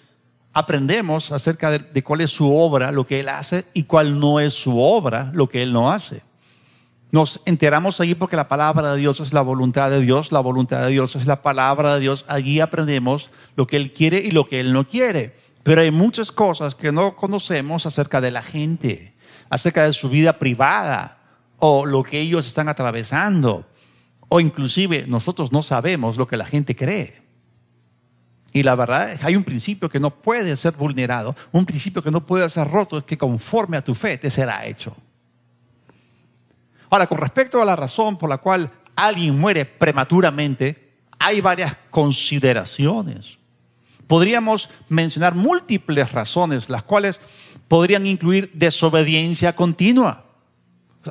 aprendemos 0.53 1.31
acerca 1.31 1.71
de, 1.71 2.03
cuál 2.03 2.21
es 2.21 2.31
su 2.31 2.55
obra, 2.55 2.91
lo 2.91 3.07
que 3.07 3.19
Él 3.19 3.29
hace, 3.29 3.65
y 3.73 3.83
cuál 3.83 4.19
no 4.19 4.39
es 4.39 4.53
su 4.53 4.79
obra, 4.79 5.31
lo 5.33 5.49
que 5.49 5.63
Él 5.63 5.73
no 5.73 5.91
hace. 5.91 6.21
Nos 7.11 7.41
enteramos 7.45 7.99
allí 7.99 8.13
porque 8.13 8.35
la 8.35 8.47
palabra 8.47 8.91
de 8.91 8.99
Dios 8.99 9.19
es 9.19 9.33
la 9.33 9.41
voluntad 9.41 9.89
de 9.89 10.01
Dios, 10.01 10.31
la 10.31 10.41
voluntad 10.41 10.81
de 10.81 10.91
Dios 10.91 11.15
es 11.15 11.25
la 11.25 11.41
palabra 11.41 11.95
de 11.95 12.01
Dios. 12.01 12.23
Allí 12.27 12.59
aprendemos 12.59 13.31
lo 13.55 13.65
que 13.65 13.77
Él 13.77 13.93
quiere 13.93 14.19
y 14.19 14.29
lo 14.29 14.47
que 14.47 14.59
Él 14.59 14.73
no 14.73 14.87
quiere. 14.87 15.35
Pero 15.63 15.81
hay 15.81 15.91
muchas 15.91 16.31
cosas 16.31 16.75
que 16.75 16.91
no 16.91 17.15
conocemos 17.15 17.85
acerca 17.85 18.21
de 18.21 18.31
la 18.31 18.41
gente, 18.41 19.13
acerca 19.49 19.83
de 19.83 19.93
su 19.93 20.09
vida 20.09 20.39
privada 20.39 21.17
o 21.57 21.85
lo 21.85 22.03
que 22.03 22.19
ellos 22.19 22.47
están 22.47 22.69
atravesando. 22.69 23.67
O 24.29 24.39
inclusive 24.39 25.05
nosotros 25.07 25.51
no 25.51 25.63
sabemos 25.63 26.17
lo 26.17 26.27
que 26.27 26.37
la 26.37 26.45
gente 26.45 26.75
cree. 26.75 27.21
Y 28.51 28.63
la 28.63 28.75
verdad 28.75 29.19
hay 29.21 29.35
un 29.35 29.43
principio 29.43 29.89
que 29.89 29.99
no 29.99 30.09
puede 30.09 30.55
ser 30.57 30.73
vulnerado, 30.73 31.35
un 31.51 31.65
principio 31.65 32.01
que 32.01 32.11
no 32.11 32.25
puede 32.25 32.49
ser 32.49 32.67
roto, 32.67 33.05
que 33.05 33.17
conforme 33.17 33.77
a 33.77 33.83
tu 33.83 33.93
fe 33.93 34.17
te 34.17 34.29
será 34.29 34.65
hecho. 34.65 34.95
Ahora, 36.89 37.05
con 37.05 37.19
respecto 37.19 37.61
a 37.61 37.65
la 37.65 37.75
razón 37.75 38.17
por 38.17 38.29
la 38.29 38.39
cual 38.39 38.71
alguien 38.95 39.37
muere 39.39 39.65
prematuramente, 39.65 40.93
hay 41.19 41.41
varias 41.41 41.75
consideraciones. 41.91 43.37
Podríamos 44.09 44.71
mencionar 44.87 45.35
múltiples 45.35 46.11
razones, 46.13 46.67
las 46.67 46.81
cuales 46.81 47.19
podrían 47.67 48.07
incluir 48.07 48.49
desobediencia 48.55 49.55
continua. 49.55 50.25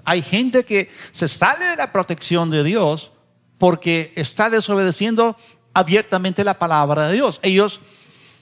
Hay 0.05 0.21
gente 0.21 0.65
que 0.65 0.91
se 1.13 1.29
sale 1.29 1.65
de 1.65 1.77
la 1.77 1.93
protección 1.93 2.51
de 2.51 2.65
Dios 2.65 3.13
porque 3.57 4.13
está 4.17 4.51
desobedeciendo 4.51 5.37
abiertamente 5.75 6.43
la 6.43 6.59
palabra 6.59 7.07
de 7.07 7.15
Dios. 7.15 7.39
Ellos 7.45 7.81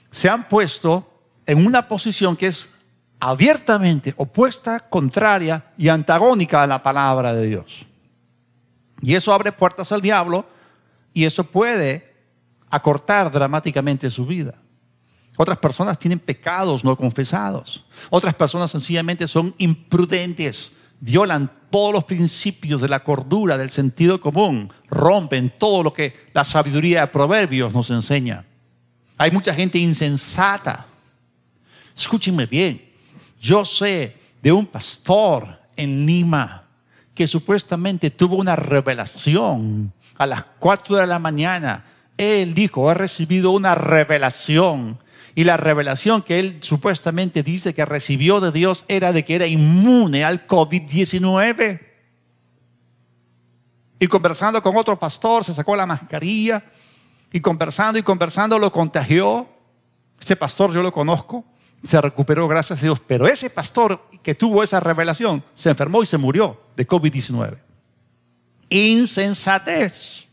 se 0.09 0.27
han 0.27 0.49
puesto 0.49 1.07
en 1.45 1.63
una 1.63 1.87
posición 1.87 2.35
que 2.35 2.47
es 2.47 2.71
abiertamente 3.19 4.15
opuesta, 4.17 4.79
contraria 4.79 5.71
y 5.77 5.89
antagónica 5.89 6.63
a 6.63 6.67
la 6.67 6.81
palabra 6.81 7.31
de 7.31 7.45
Dios. 7.45 7.85
Y 9.03 9.13
eso 9.13 9.31
abre 9.31 9.51
puertas 9.51 9.91
al 9.91 10.01
diablo 10.01 10.47
y 11.13 11.25
eso 11.25 11.43
puede 11.43 12.06
acortar 12.69 13.31
dramáticamente 13.31 14.09
su 14.09 14.25
vida. 14.25 14.55
Otras 15.37 15.57
personas 15.59 15.99
tienen 15.99 16.19
pecados 16.19 16.83
no 16.83 16.95
confesados. 16.95 17.85
Otras 18.09 18.33
personas 18.33 18.71
sencillamente 18.71 19.27
son 19.27 19.53
imprudentes, 19.59 20.71
violan 20.99 21.51
todos 21.69 21.93
los 21.93 22.03
principios 22.05 22.81
de 22.81 22.89
la 22.89 23.03
cordura, 23.03 23.57
del 23.57 23.69
sentido 23.69 24.19
común, 24.19 24.71
rompen 24.89 25.53
todo 25.59 25.83
lo 25.83 25.93
que 25.93 26.27
la 26.33 26.43
sabiduría 26.43 27.01
de 27.01 27.07
proverbios 27.07 27.73
nos 27.73 27.89
enseña. 27.91 28.45
Hay 29.17 29.31
mucha 29.31 29.53
gente 29.53 29.77
insensata. 29.77 30.85
Escúchenme 31.95 32.45
bien, 32.45 32.89
yo 33.39 33.65
sé 33.65 34.15
de 34.41 34.51
un 34.51 34.65
pastor 34.65 35.59
en 35.75 36.05
Lima 36.05 36.63
que 37.13 37.27
supuestamente 37.27 38.11
tuvo 38.11 38.35
una 38.37 38.55
revelación 38.55 39.91
a 40.17 40.25
las 40.25 40.43
4 40.59 40.97
de 40.97 41.07
la 41.07 41.19
mañana. 41.19 41.83
Él 42.17 42.53
dijo, 42.53 42.89
he 42.91 42.93
recibido 42.93 43.51
una 43.51 43.75
revelación. 43.75 44.99
Y 45.35 45.43
la 45.43 45.55
revelación 45.57 46.23
que 46.23 46.39
él 46.39 46.57
supuestamente 46.61 47.43
dice 47.43 47.75
que 47.75 47.85
recibió 47.85 48.39
de 48.39 48.51
Dios 48.51 48.85
era 48.87 49.11
de 49.11 49.23
que 49.23 49.35
era 49.35 49.45
inmune 49.45 50.23
al 50.25 50.47
COVID-19. 50.47 51.79
Y 53.99 54.07
conversando 54.07 54.61
con 54.63 54.75
otro 54.75 54.97
pastor, 54.97 55.43
se 55.43 55.53
sacó 55.53 55.75
la 55.75 55.85
mascarilla 55.85 56.63
y 57.31 57.39
conversando 57.39 57.99
y 57.99 58.03
conversando 58.03 58.57
lo 58.57 58.71
contagió. 58.71 59.47
Ese 60.19 60.35
pastor 60.35 60.73
yo 60.73 60.81
lo 60.81 60.91
conozco 60.91 61.45
se 61.83 62.01
recuperó, 62.01 62.47
gracias 62.47 62.79
a 62.79 62.83
Dios. 62.83 62.99
Pero 63.05 63.27
ese 63.27 63.49
pastor 63.49 64.01
que 64.21 64.35
tuvo 64.35 64.63
esa 64.63 64.79
revelación 64.79 65.43
se 65.53 65.69
enfermó 65.69 66.03
y 66.03 66.05
se 66.05 66.17
murió 66.17 66.59
de 66.75 66.87
COVID-19. 66.87 67.57
Insensatez. 68.69 70.26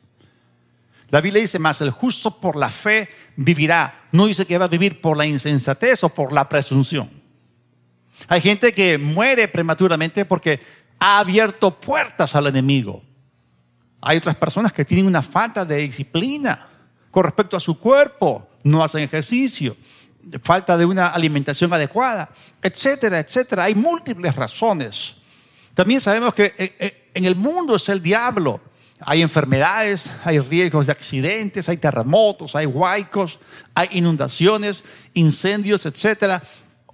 La 1.10 1.20
Biblia 1.20 1.42
dice 1.42 1.58
más, 1.58 1.80
el 1.80 1.90
justo 1.90 2.40
por 2.40 2.56
la 2.56 2.70
fe 2.70 3.08
vivirá. 3.36 4.06
No 4.12 4.26
dice 4.26 4.46
que 4.46 4.58
va 4.58 4.64
a 4.64 4.68
vivir 4.68 5.00
por 5.00 5.16
la 5.16 5.26
insensatez 5.26 6.02
o 6.04 6.08
por 6.08 6.32
la 6.32 6.48
presunción. 6.48 7.10
Hay 8.28 8.40
gente 8.40 8.72
que 8.72 8.98
muere 8.98 9.48
prematuramente 9.48 10.24
porque 10.24 10.60
ha 10.98 11.18
abierto 11.18 11.78
puertas 11.78 12.34
al 12.34 12.46
enemigo. 12.46 13.02
Hay 14.00 14.18
otras 14.18 14.36
personas 14.36 14.72
que 14.72 14.84
tienen 14.84 15.06
una 15.06 15.22
falta 15.22 15.64
de 15.64 15.78
disciplina 15.78 16.68
con 17.10 17.24
respecto 17.24 17.56
a 17.56 17.60
su 17.60 17.78
cuerpo, 17.78 18.48
no 18.64 18.82
hacen 18.82 19.02
ejercicio, 19.02 19.76
falta 20.42 20.76
de 20.76 20.84
una 20.84 21.08
alimentación 21.08 21.72
adecuada, 21.72 22.30
etcétera, 22.62 23.20
etcétera. 23.20 23.64
Hay 23.64 23.74
múltiples 23.74 24.34
razones. 24.34 25.14
También 25.74 26.00
sabemos 26.00 26.34
que 26.34 26.52
en 27.14 27.24
el 27.24 27.36
mundo 27.36 27.76
es 27.76 27.88
el 27.88 28.02
diablo. 28.02 28.60
Hay 29.00 29.22
enfermedades, 29.22 30.10
hay 30.24 30.38
riesgos 30.38 30.86
de 30.86 30.92
accidentes, 30.92 31.68
hay 31.68 31.76
terremotos, 31.76 32.54
hay 32.54 32.66
huaicos, 32.66 33.38
hay 33.74 33.88
inundaciones, 33.92 34.84
incendios, 35.14 35.84
etcétera. 35.84 36.42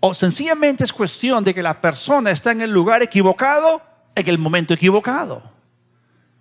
O 0.01 0.15
sencillamente 0.15 0.85
es 0.85 0.93
cuestión 0.93 1.45
de 1.45 1.55
que 1.55 1.63
la 1.63 1.81
persona 1.81 2.31
está 2.31 2.53
en 2.53 2.63
el 2.63 2.71
lugar 2.71 3.03
equivocado 3.03 3.83
en 4.15 4.29
el 4.29 4.39
momento 4.39 4.75
equivocado. 4.75 5.43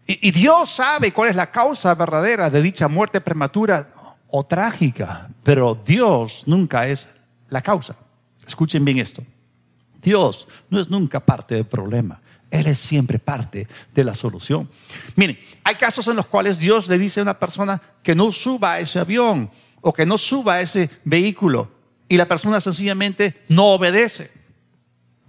Y 0.08 0.32
Dios 0.32 0.72
sabe 0.72 1.14
cuál 1.14 1.30
es 1.30 1.36
la 1.36 1.52
causa 1.52 1.94
verdadera 1.94 2.50
de 2.50 2.64
dicha 2.64 2.88
muerte 2.88 3.22
prematura 3.22 3.90
o 4.28 4.44
trágica, 4.44 5.30
pero 5.44 5.76
Dios 5.76 6.44
nunca 6.48 6.88
es 6.88 7.08
la 7.50 7.62
causa. 7.62 7.96
Escuchen 8.48 8.84
bien 8.84 8.98
esto. 8.98 9.24
Dios 10.02 10.48
no 10.70 10.80
es 10.80 10.90
nunca 10.90 11.20
parte 11.20 11.56
del 11.56 11.66
problema. 11.66 12.20
Él 12.52 12.68
es 12.68 12.80
siempre 12.80 13.20
parte 13.20 13.68
de 13.94 14.04
la 14.04 14.16
solución. 14.16 14.70
Miren, 15.16 15.40
hay 15.64 15.76
casos 15.76 16.08
en 16.08 16.16
los 16.16 16.26
cuales 16.26 16.58
Dios 16.58 16.88
le 16.88 16.98
dice 16.98 17.20
a 17.20 17.24
una 17.24 17.40
persona 17.40 17.82
que 18.02 18.16
no 18.16 18.32
suba 18.32 18.74
a 18.74 18.80
ese 18.80 19.00
avión 19.00 19.52
o 19.82 19.94
que 19.94 20.06
no 20.06 20.18
suba 20.18 20.56
a 20.56 20.62
ese 20.62 20.90
vehículo 21.04 21.72
y 22.08 22.18
la 22.18 22.26
persona 22.26 22.60
sencillamente 22.60 23.44
no 23.50 23.68
obedece. 23.68 24.32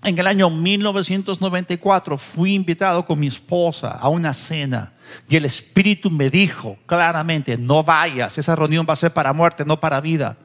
En 0.03 0.19
el 0.19 0.27
año 0.27 0.49
1994 0.49 2.17
fui 2.17 2.55
invitado 2.55 3.05
con 3.05 3.19
mi 3.19 3.27
esposa 3.27 3.91
a 3.91 4.09
una 4.09 4.33
cena 4.33 4.95
y 5.29 5.37
el 5.37 5.45
Espíritu 5.45 6.11
me 6.11 6.31
dijo 6.31 6.79
claramente, 6.87 7.59
no 7.59 7.85
vayas, 7.85 8.39
esa 8.39 8.57
reunión 8.57 8.87
va 8.89 8.95
a 8.95 8.97
ser 8.97 9.13
para 9.13 9.35
muerte, 9.35 9.65
no 9.67 9.79
para 9.79 10.01
vida. 10.01 10.39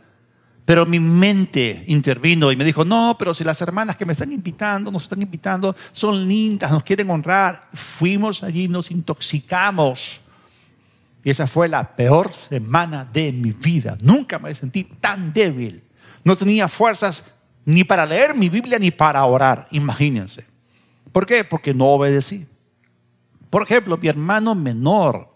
Pero 0.65 0.85
mi 0.85 0.99
mente 0.99 1.83
intervino 1.87 2.51
y 2.51 2.55
me 2.55 2.65
dijo, 2.65 2.83
no, 2.83 3.15
pero 3.19 3.33
si 3.33 3.43
las 3.43 3.61
hermanas 3.61 3.95
que 3.95 4.05
me 4.05 4.13
están 4.13 4.31
invitando, 4.31 4.91
nos 4.91 5.03
están 5.03 5.21
invitando, 5.21 5.75
son 5.93 6.27
lindas, 6.27 6.71
nos 6.71 6.83
quieren 6.83 7.09
honrar. 7.11 7.69
Fuimos 7.73 8.41
allí, 8.41 8.67
nos 8.67 8.89
intoxicamos. 8.89 10.19
Y 11.23 11.29
esa 11.29 11.45
fue 11.45 11.67
la 11.67 11.95
peor 11.95 12.31
semana 12.49 13.07
de 13.11 13.31
mi 13.31 13.51
vida. 13.51 13.95
Nunca 14.01 14.39
me 14.39 14.53
sentí 14.55 14.83
tan 14.83 15.31
débil. 15.31 15.83
No 16.23 16.35
tenía 16.35 16.67
fuerzas 16.67 17.23
ni 17.63 17.83
para 17.83 18.05
leer 18.05 18.35
mi 18.35 18.49
Biblia 18.49 18.79
ni 18.79 18.91
para 18.91 19.23
orar, 19.25 19.67
imagínense. 19.71 20.45
¿Por 21.11 21.25
qué? 21.25 21.43
Porque 21.43 21.73
no 21.73 21.85
obedecí. 21.85 22.45
Por 23.49 23.63
ejemplo, 23.63 23.97
mi 23.97 24.07
hermano 24.07 24.53
menor 24.53 25.29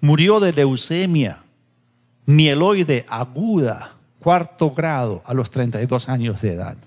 murió 0.00 0.40
de 0.40 0.52
leucemia 0.52 1.44
mieloide 2.26 3.04
aguda, 3.08 3.93
cuarto 4.24 4.70
grado, 4.70 5.22
a 5.26 5.34
los 5.34 5.50
32 5.50 6.08
años 6.08 6.40
de 6.40 6.54
edad. 6.54 6.78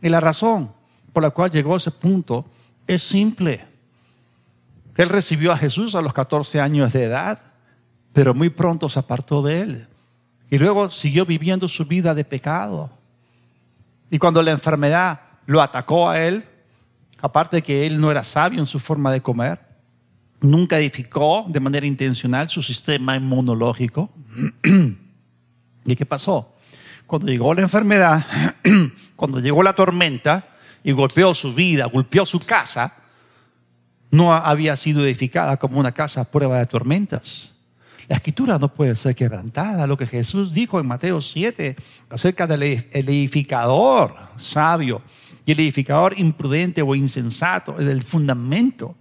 Y 0.00 0.08
la 0.08 0.20
razón 0.20 0.72
por 1.12 1.22
la 1.22 1.28
cual 1.28 1.50
llegó 1.50 1.74
a 1.74 1.76
ese 1.76 1.90
punto 1.90 2.46
es 2.86 3.02
simple. 3.02 3.62
Él 4.96 5.10
recibió 5.10 5.52
a 5.52 5.58
Jesús 5.58 5.94
a 5.94 6.00
los 6.00 6.14
14 6.14 6.58
años 6.62 6.94
de 6.94 7.04
edad, 7.04 7.42
pero 8.14 8.32
muy 8.32 8.48
pronto 8.48 8.88
se 8.88 8.98
apartó 8.98 9.42
de 9.42 9.60
él. 9.60 9.86
Y 10.48 10.56
luego 10.56 10.90
siguió 10.90 11.26
viviendo 11.26 11.68
su 11.68 11.84
vida 11.84 12.14
de 12.14 12.24
pecado. 12.24 12.88
Y 14.10 14.18
cuando 14.18 14.40
la 14.40 14.52
enfermedad 14.52 15.20
lo 15.44 15.60
atacó 15.60 16.08
a 16.08 16.22
él, 16.22 16.46
aparte 17.20 17.56
de 17.56 17.62
que 17.62 17.86
él 17.86 18.00
no 18.00 18.10
era 18.10 18.24
sabio 18.24 18.60
en 18.60 18.66
su 18.66 18.78
forma 18.78 19.12
de 19.12 19.20
comer, 19.20 19.60
nunca 20.40 20.78
edificó 20.78 21.44
de 21.50 21.60
manera 21.60 21.84
intencional 21.84 22.48
su 22.48 22.62
sistema 22.62 23.14
inmunológico. 23.14 24.08
¿Y 25.86 25.96
qué 25.96 26.04
pasó? 26.04 26.52
Cuando 27.06 27.28
llegó 27.28 27.54
la 27.54 27.62
enfermedad, 27.62 28.26
cuando 29.16 29.40
llegó 29.40 29.62
la 29.62 29.74
tormenta 29.74 30.48
y 30.82 30.92
golpeó 30.92 31.34
su 31.34 31.54
vida, 31.54 31.86
golpeó 31.86 32.26
su 32.26 32.40
casa, 32.40 32.94
no 34.10 34.34
había 34.34 34.76
sido 34.76 35.04
edificada 35.04 35.56
como 35.56 35.78
una 35.78 35.92
casa 35.92 36.22
a 36.22 36.24
prueba 36.24 36.58
de 36.58 36.66
tormentas. 36.66 37.52
La 38.08 38.16
escritura 38.16 38.58
no 38.58 38.72
puede 38.72 38.94
ser 38.94 39.14
quebrantada. 39.14 39.86
Lo 39.86 39.96
que 39.96 40.06
Jesús 40.06 40.52
dijo 40.52 40.78
en 40.78 40.86
Mateo 40.86 41.20
7 41.20 41.76
acerca 42.08 42.46
del 42.46 42.62
edificador 42.62 44.14
sabio 44.38 45.02
y 45.44 45.52
el 45.52 45.60
edificador 45.60 46.18
imprudente 46.18 46.82
o 46.82 46.94
insensato, 46.94 47.78
es 47.80 47.86
el 47.86 48.02
fundamento. 48.02 48.96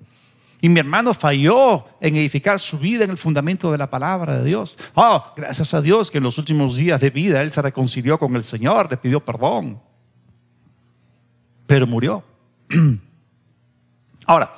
Y 0.66 0.70
mi 0.70 0.80
hermano 0.80 1.14
falló 1.14 1.86
en 2.02 2.16
edificar 2.16 2.60
su 2.60 2.80
vida 2.80 3.04
en 3.04 3.12
el 3.12 3.20
fundamento 3.20 3.72
de 3.72 3.78
la 3.78 3.88
palabra 3.88 4.40
de 4.40 4.46
Dios. 4.46 4.76
Oh, 4.96 5.24
gracias 5.38 5.76
a 5.76 5.80
Dios 5.80 6.10
que 6.10 6.18
en 6.18 6.24
los 6.24 6.40
últimos 6.40 6.76
días 6.76 7.00
de 7.00 7.12
vida 7.12 7.44
él 7.44 7.52
se 7.52 7.62
reconcilió 7.62 8.18
con 8.18 8.36
el 8.36 8.44
Señor, 8.44 8.90
le 8.90 8.98
pidió 8.98 9.24
perdón. 9.24 9.80
Pero 11.68 11.86
murió. 11.86 12.24
Ahora, 14.26 14.56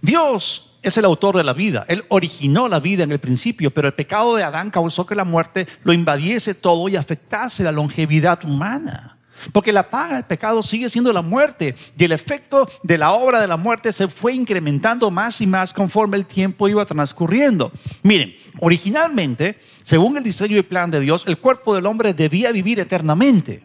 Dios 0.00 0.78
es 0.80 0.96
el 0.96 1.04
autor 1.04 1.36
de 1.36 1.44
la 1.44 1.52
vida. 1.52 1.84
Él 1.88 2.06
originó 2.08 2.66
la 2.66 2.80
vida 2.80 3.04
en 3.04 3.12
el 3.12 3.18
principio, 3.18 3.70
pero 3.70 3.88
el 3.88 3.94
pecado 3.94 4.36
de 4.36 4.44
Adán 4.44 4.70
causó 4.70 5.04
que 5.04 5.14
la 5.14 5.24
muerte 5.24 5.68
lo 5.82 5.92
invadiese 5.92 6.54
todo 6.54 6.88
y 6.88 6.96
afectase 6.96 7.62
la 7.64 7.72
longevidad 7.72 8.42
humana. 8.46 9.13
Porque 9.52 9.72
la 9.72 9.90
paga 9.90 10.16
del 10.16 10.24
pecado 10.24 10.62
sigue 10.62 10.90
siendo 10.90 11.12
la 11.12 11.22
muerte 11.22 11.74
y 11.96 12.04
el 12.04 12.12
efecto 12.12 12.68
de 12.82 12.98
la 12.98 13.12
obra 13.12 13.40
de 13.40 13.48
la 13.48 13.56
muerte 13.56 13.92
se 13.92 14.08
fue 14.08 14.34
incrementando 14.34 15.10
más 15.10 15.40
y 15.40 15.46
más 15.46 15.72
conforme 15.72 16.16
el 16.16 16.26
tiempo 16.26 16.68
iba 16.68 16.84
transcurriendo. 16.84 17.72
Miren, 18.02 18.34
originalmente, 18.60 19.58
según 19.82 20.16
el 20.16 20.24
diseño 20.24 20.56
y 20.56 20.62
plan 20.62 20.90
de 20.90 21.00
Dios, 21.00 21.24
el 21.26 21.38
cuerpo 21.38 21.74
del 21.74 21.86
hombre 21.86 22.14
debía 22.14 22.52
vivir 22.52 22.80
eternamente. 22.80 23.64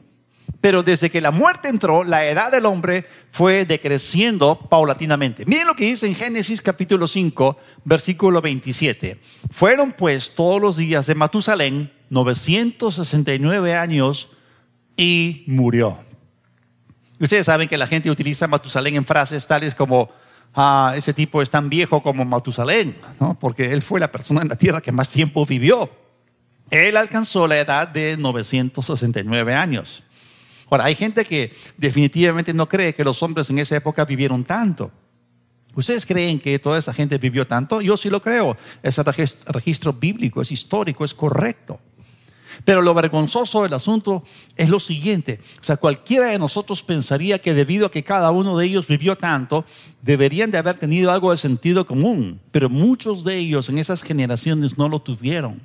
Pero 0.61 0.83
desde 0.83 1.09
que 1.09 1.21
la 1.21 1.31
muerte 1.31 1.69
entró, 1.69 2.03
la 2.03 2.25
edad 2.25 2.51
del 2.51 2.65
hombre 2.65 3.05
fue 3.31 3.65
decreciendo 3.65 4.59
paulatinamente. 4.69 5.45
Miren 5.45 5.67
lo 5.67 5.75
que 5.75 5.85
dice 5.85 6.05
en 6.05 6.15
Génesis 6.15 6.61
capítulo 6.61 7.07
5, 7.07 7.57
versículo 7.85 8.41
27. 8.41 9.19
Fueron 9.51 9.93
pues 9.93 10.35
todos 10.35 10.61
los 10.61 10.75
días 10.75 11.05
de 11.07 11.15
Matusalén 11.15 11.93
969 12.09 13.75
años 13.75 14.29
y 14.99 15.45
murió. 15.47 15.97
Ustedes 17.21 17.45
saben 17.45 17.69
que 17.69 17.77
la 17.77 17.87
gente 17.87 18.11
utiliza 18.11 18.47
Matusalén 18.47 18.95
en 18.95 19.05
frases 19.05 19.47
tales 19.47 19.73
como, 19.73 20.09
ah, 20.53 20.93
ese 20.93 21.13
tipo 21.13 21.41
es 21.41 21.49
tan 21.49 21.69
viejo 21.69 22.03
como 22.03 22.25
Matusalén, 22.25 22.97
¿no? 23.17 23.39
porque 23.39 23.71
él 23.71 23.81
fue 23.81 24.01
la 24.01 24.11
persona 24.11 24.41
en 24.41 24.49
la 24.49 24.57
tierra 24.57 24.81
que 24.81 24.91
más 24.91 25.07
tiempo 25.07 25.45
vivió. 25.45 25.89
Él 26.69 26.97
alcanzó 26.97 27.47
la 27.47 27.57
edad 27.57 27.87
de 27.87 28.17
969 28.17 29.55
años. 29.55 30.03
Ahora, 30.69 30.83
hay 30.83 30.95
gente 30.95 31.23
que 31.23 31.53
definitivamente 31.77 32.53
no 32.53 32.67
cree 32.67 32.93
que 32.93 33.05
los 33.05 33.23
hombres 33.23 33.49
en 33.49 33.59
esa 33.59 33.77
época 33.77 34.03
vivieron 34.03 34.43
tanto. 34.43 34.91
¿Ustedes 35.75 36.05
creen 36.05 36.39
que 36.39 36.59
toda 36.59 36.77
esa 36.77 36.93
gente 36.93 37.17
vivió 37.17 37.47
tanto? 37.47 37.79
Yo 37.79 37.95
sí 37.95 38.09
lo 38.09 38.21
creo. 38.21 38.57
Ese 38.83 39.01
registro 39.47 39.93
bíblico 39.93 40.41
es 40.41 40.51
histórico, 40.51 41.05
es 41.05 41.13
correcto. 41.13 41.79
Pero 42.65 42.81
lo 42.81 42.93
vergonzoso 42.93 43.63
del 43.63 43.73
asunto 43.73 44.23
es 44.55 44.69
lo 44.69 44.79
siguiente. 44.79 45.39
O 45.61 45.63
sea, 45.63 45.77
cualquiera 45.77 46.27
de 46.27 46.39
nosotros 46.39 46.83
pensaría 46.83 47.39
que 47.39 47.53
debido 47.53 47.87
a 47.87 47.91
que 47.91 48.03
cada 48.03 48.31
uno 48.31 48.57
de 48.57 48.65
ellos 48.65 48.87
vivió 48.87 49.17
tanto, 49.17 49.65
deberían 50.01 50.51
de 50.51 50.57
haber 50.57 50.77
tenido 50.77 51.11
algo 51.11 51.31
de 51.31 51.37
sentido 51.37 51.85
común. 51.85 52.39
Pero 52.51 52.69
muchos 52.69 53.23
de 53.23 53.37
ellos 53.37 53.69
en 53.69 53.77
esas 53.77 54.03
generaciones 54.03 54.77
no 54.77 54.89
lo 54.89 54.99
tuvieron. 54.99 55.61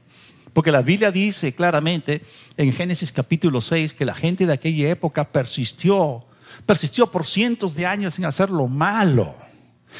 Porque 0.52 0.70
la 0.70 0.82
Biblia 0.82 1.10
dice 1.10 1.52
claramente 1.52 2.22
en 2.56 2.72
Génesis 2.72 3.10
capítulo 3.10 3.60
6 3.60 3.92
que 3.92 4.04
la 4.04 4.14
gente 4.14 4.46
de 4.46 4.52
aquella 4.52 4.88
época 4.88 5.24
persistió, 5.24 6.24
persistió 6.64 7.10
por 7.10 7.26
cientos 7.26 7.74
de 7.74 7.86
años 7.86 8.18
en 8.18 8.24
hacer 8.24 8.50
lo 8.50 8.68
malo. 8.68 9.34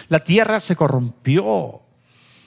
La 0.09 0.21
tierra 0.21 0.61
se 0.61 0.77
corrompió. 0.77 1.84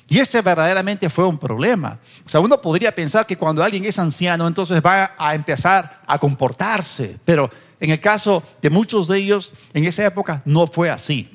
Y 0.07 0.19
ese 0.19 0.41
verdaderamente 0.41 1.09
fue 1.09 1.27
un 1.27 1.37
problema. 1.37 1.99
O 2.25 2.29
sea, 2.29 2.39
uno 2.39 2.61
podría 2.61 2.95
pensar 2.95 3.25
que 3.25 3.37
cuando 3.37 3.63
alguien 3.63 3.83
es 3.85 3.99
anciano, 3.99 4.47
entonces 4.47 4.81
va 4.81 5.13
a 5.17 5.35
empezar 5.35 6.01
a 6.07 6.17
comportarse. 6.17 7.17
Pero 7.25 7.51
en 7.79 7.91
el 7.91 7.99
caso 7.99 8.41
de 8.61 8.69
muchos 8.69 9.07
de 9.07 9.17
ellos, 9.17 9.51
en 9.73 9.83
esa 9.83 10.05
época 10.05 10.41
no 10.45 10.65
fue 10.65 10.89
así. 10.89 11.29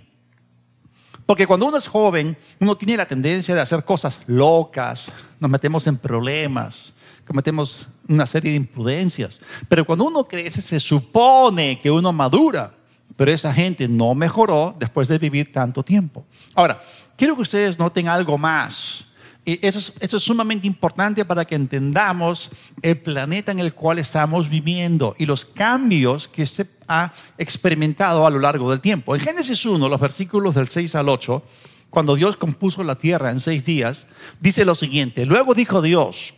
Porque 1.26 1.46
cuando 1.46 1.66
uno 1.66 1.76
es 1.76 1.86
joven, 1.86 2.36
uno 2.60 2.76
tiene 2.76 2.96
la 2.96 3.06
tendencia 3.06 3.54
de 3.54 3.60
hacer 3.60 3.84
cosas 3.84 4.20
locas, 4.26 5.12
nos 5.38 5.50
metemos 5.50 5.86
en 5.86 5.96
problemas, 5.96 6.92
cometemos 7.26 7.88
una 8.08 8.26
serie 8.26 8.50
de 8.50 8.56
imprudencias. 8.56 9.38
Pero 9.68 9.84
cuando 9.84 10.04
uno 10.04 10.26
crece, 10.26 10.60
se 10.62 10.80
supone 10.80 11.78
que 11.78 11.90
uno 11.90 12.12
madura. 12.12 12.74
Pero 13.16 13.30
esa 13.30 13.52
gente 13.52 13.88
no 13.88 14.14
mejoró 14.14 14.74
después 14.78 15.08
de 15.08 15.18
vivir 15.18 15.52
tanto 15.52 15.82
tiempo. 15.82 16.24
Ahora, 16.54 16.82
quiero 17.16 17.36
que 17.36 17.42
ustedes 17.42 17.78
noten 17.78 18.08
algo 18.08 18.38
más. 18.38 19.06
Y 19.44 19.64
eso 19.66 19.92
es, 19.98 20.22
sumamente 20.22 20.68
importante 20.68 21.24
para 21.24 21.44
que 21.44 21.56
entendamos 21.56 22.50
el 22.80 22.98
planeta 22.98 23.50
en 23.50 23.58
el 23.58 23.74
cual 23.74 23.98
estamos 23.98 24.48
viviendo 24.48 25.16
y 25.18 25.26
los 25.26 25.44
cambios 25.44 26.28
que 26.28 26.46
se 26.46 26.66
ha 26.86 27.12
experimentado 27.38 28.24
a 28.24 28.30
lo 28.30 28.38
largo 28.38 28.70
del 28.70 28.80
tiempo. 28.80 29.16
En 29.16 29.20
Génesis 29.20 29.66
1, 29.66 29.88
los 29.88 30.00
versículos 30.00 30.54
del 30.54 30.68
6 30.68 30.94
al 30.94 31.08
8, 31.08 31.42
cuando 31.90 32.14
Dios 32.14 32.36
compuso 32.36 32.84
la 32.84 32.94
tierra 32.94 33.30
en 33.30 33.40
seis 33.40 33.64
días, 33.64 34.06
dice 34.40 34.64
lo 34.64 34.74
siguiente, 34.74 35.26
luego 35.26 35.54
dijo 35.54 35.82
Dios, 35.82 36.34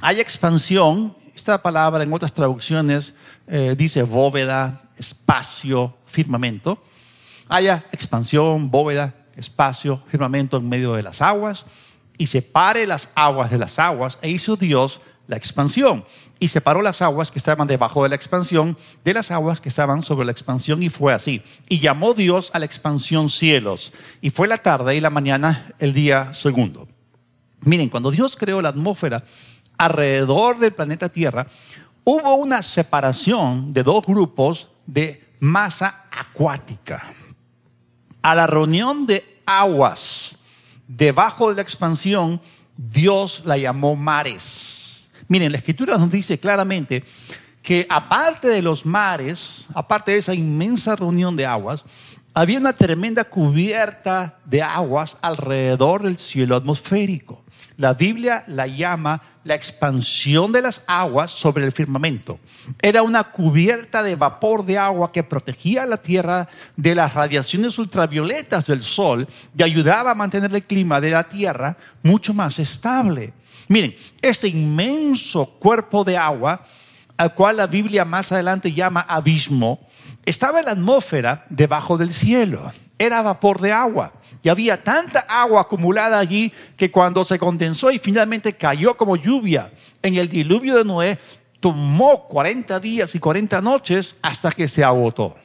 hay 0.00 0.18
expansión, 0.18 1.14
esta 1.34 1.62
palabra 1.62 2.02
en 2.02 2.12
otras 2.12 2.32
traducciones 2.32 3.14
eh, 3.46 3.74
dice 3.76 4.02
bóveda, 4.02 4.82
espacio, 4.96 5.94
firmamento, 6.10 6.82
haya 7.48 7.86
expansión, 7.92 8.70
bóveda, 8.70 9.14
espacio, 9.36 10.02
firmamento 10.08 10.56
en 10.56 10.68
medio 10.68 10.94
de 10.94 11.02
las 11.02 11.22
aguas, 11.22 11.66
y 12.18 12.26
separe 12.26 12.86
las 12.86 13.08
aguas 13.14 13.50
de 13.50 13.58
las 13.58 13.78
aguas, 13.78 14.18
e 14.20 14.28
hizo 14.28 14.56
Dios 14.56 15.00
la 15.26 15.36
expansión. 15.36 16.04
Y 16.38 16.48
separó 16.48 16.82
las 16.82 17.02
aguas 17.02 17.30
que 17.30 17.38
estaban 17.38 17.66
debajo 17.66 18.02
de 18.02 18.08
la 18.08 18.14
expansión 18.14 18.76
de 19.04 19.14
las 19.14 19.30
aguas 19.30 19.60
que 19.60 19.68
estaban 19.68 20.02
sobre 20.02 20.26
la 20.26 20.32
expansión, 20.32 20.82
y 20.82 20.90
fue 20.90 21.14
así. 21.14 21.42
Y 21.68 21.78
llamó 21.78 22.14
Dios 22.14 22.50
a 22.52 22.58
la 22.58 22.66
expansión 22.66 23.30
cielos. 23.30 23.92
Y 24.20 24.30
fue 24.30 24.48
la 24.48 24.58
tarde 24.58 24.96
y 24.96 25.00
la 25.00 25.10
mañana 25.10 25.72
el 25.78 25.94
día 25.94 26.34
segundo. 26.34 26.88
Miren, 27.62 27.88
cuando 27.88 28.10
Dios 28.10 28.36
creó 28.36 28.60
la 28.60 28.70
atmósfera 28.70 29.24
alrededor 29.78 30.58
del 30.58 30.72
planeta 30.72 31.08
Tierra, 31.08 31.46
hubo 32.04 32.34
una 32.34 32.62
separación 32.62 33.72
de 33.72 33.82
dos 33.82 34.04
grupos 34.04 34.68
de 34.86 35.24
masa 35.40 35.99
acuática. 36.20 37.02
A 38.22 38.34
la 38.34 38.46
reunión 38.46 39.06
de 39.06 39.40
aguas 39.46 40.36
debajo 40.86 41.48
de 41.48 41.56
la 41.56 41.62
expansión, 41.62 42.40
Dios 42.76 43.42
la 43.44 43.56
llamó 43.56 43.96
mares. 43.96 45.08
Miren, 45.28 45.52
la 45.52 45.58
escritura 45.58 45.96
nos 45.96 46.10
dice 46.10 46.38
claramente 46.38 47.04
que 47.62 47.86
aparte 47.88 48.48
de 48.48 48.62
los 48.62 48.84
mares, 48.84 49.66
aparte 49.74 50.12
de 50.12 50.18
esa 50.18 50.34
inmensa 50.34 50.96
reunión 50.96 51.36
de 51.36 51.46
aguas, 51.46 51.84
había 52.34 52.58
una 52.58 52.72
tremenda 52.72 53.24
cubierta 53.24 54.38
de 54.44 54.62
aguas 54.62 55.16
alrededor 55.22 56.02
del 56.02 56.18
cielo 56.18 56.56
atmosférico. 56.56 57.42
La 57.80 57.94
Biblia 57.94 58.44
la 58.46 58.66
llama 58.66 59.22
la 59.42 59.54
expansión 59.54 60.52
de 60.52 60.60
las 60.60 60.82
aguas 60.86 61.30
sobre 61.30 61.64
el 61.64 61.72
firmamento. 61.72 62.38
Era 62.82 63.02
una 63.02 63.24
cubierta 63.24 64.02
de 64.02 64.16
vapor 64.16 64.66
de 64.66 64.76
agua 64.76 65.10
que 65.10 65.22
protegía 65.22 65.86
la 65.86 65.96
tierra 65.96 66.46
de 66.76 66.94
las 66.94 67.14
radiaciones 67.14 67.78
ultravioletas 67.78 68.66
del 68.66 68.82
sol 68.82 69.26
y 69.56 69.62
ayudaba 69.62 70.10
a 70.10 70.14
mantener 70.14 70.54
el 70.54 70.62
clima 70.64 71.00
de 71.00 71.08
la 71.08 71.24
tierra 71.24 71.78
mucho 72.02 72.34
más 72.34 72.58
estable. 72.58 73.32
Miren, 73.68 73.96
este 74.20 74.48
inmenso 74.48 75.46
cuerpo 75.46 76.04
de 76.04 76.18
agua, 76.18 76.66
al 77.16 77.34
cual 77.34 77.56
la 77.56 77.66
Biblia 77.66 78.04
más 78.04 78.30
adelante 78.30 78.74
llama 78.74 79.06
abismo, 79.08 79.88
estaba 80.26 80.58
en 80.60 80.66
la 80.66 80.72
atmósfera 80.72 81.46
debajo 81.48 81.96
del 81.96 82.12
cielo. 82.12 82.70
Era 82.98 83.22
vapor 83.22 83.58
de 83.58 83.72
agua. 83.72 84.12
Y 84.42 84.48
había 84.48 84.82
tanta 84.82 85.20
agua 85.20 85.62
acumulada 85.62 86.18
allí 86.18 86.52
que 86.76 86.90
cuando 86.90 87.24
se 87.24 87.38
condensó 87.38 87.90
y 87.90 87.98
finalmente 87.98 88.54
cayó 88.54 88.96
como 88.96 89.16
lluvia 89.16 89.70
en 90.02 90.14
el 90.14 90.28
diluvio 90.28 90.76
de 90.76 90.84
Noé, 90.84 91.18
tomó 91.60 92.26
40 92.26 92.80
días 92.80 93.14
y 93.14 93.18
40 93.18 93.60
noches 93.60 94.16
hasta 94.22 94.50
que 94.50 94.66
se 94.66 94.82
agotó. 94.82 95.36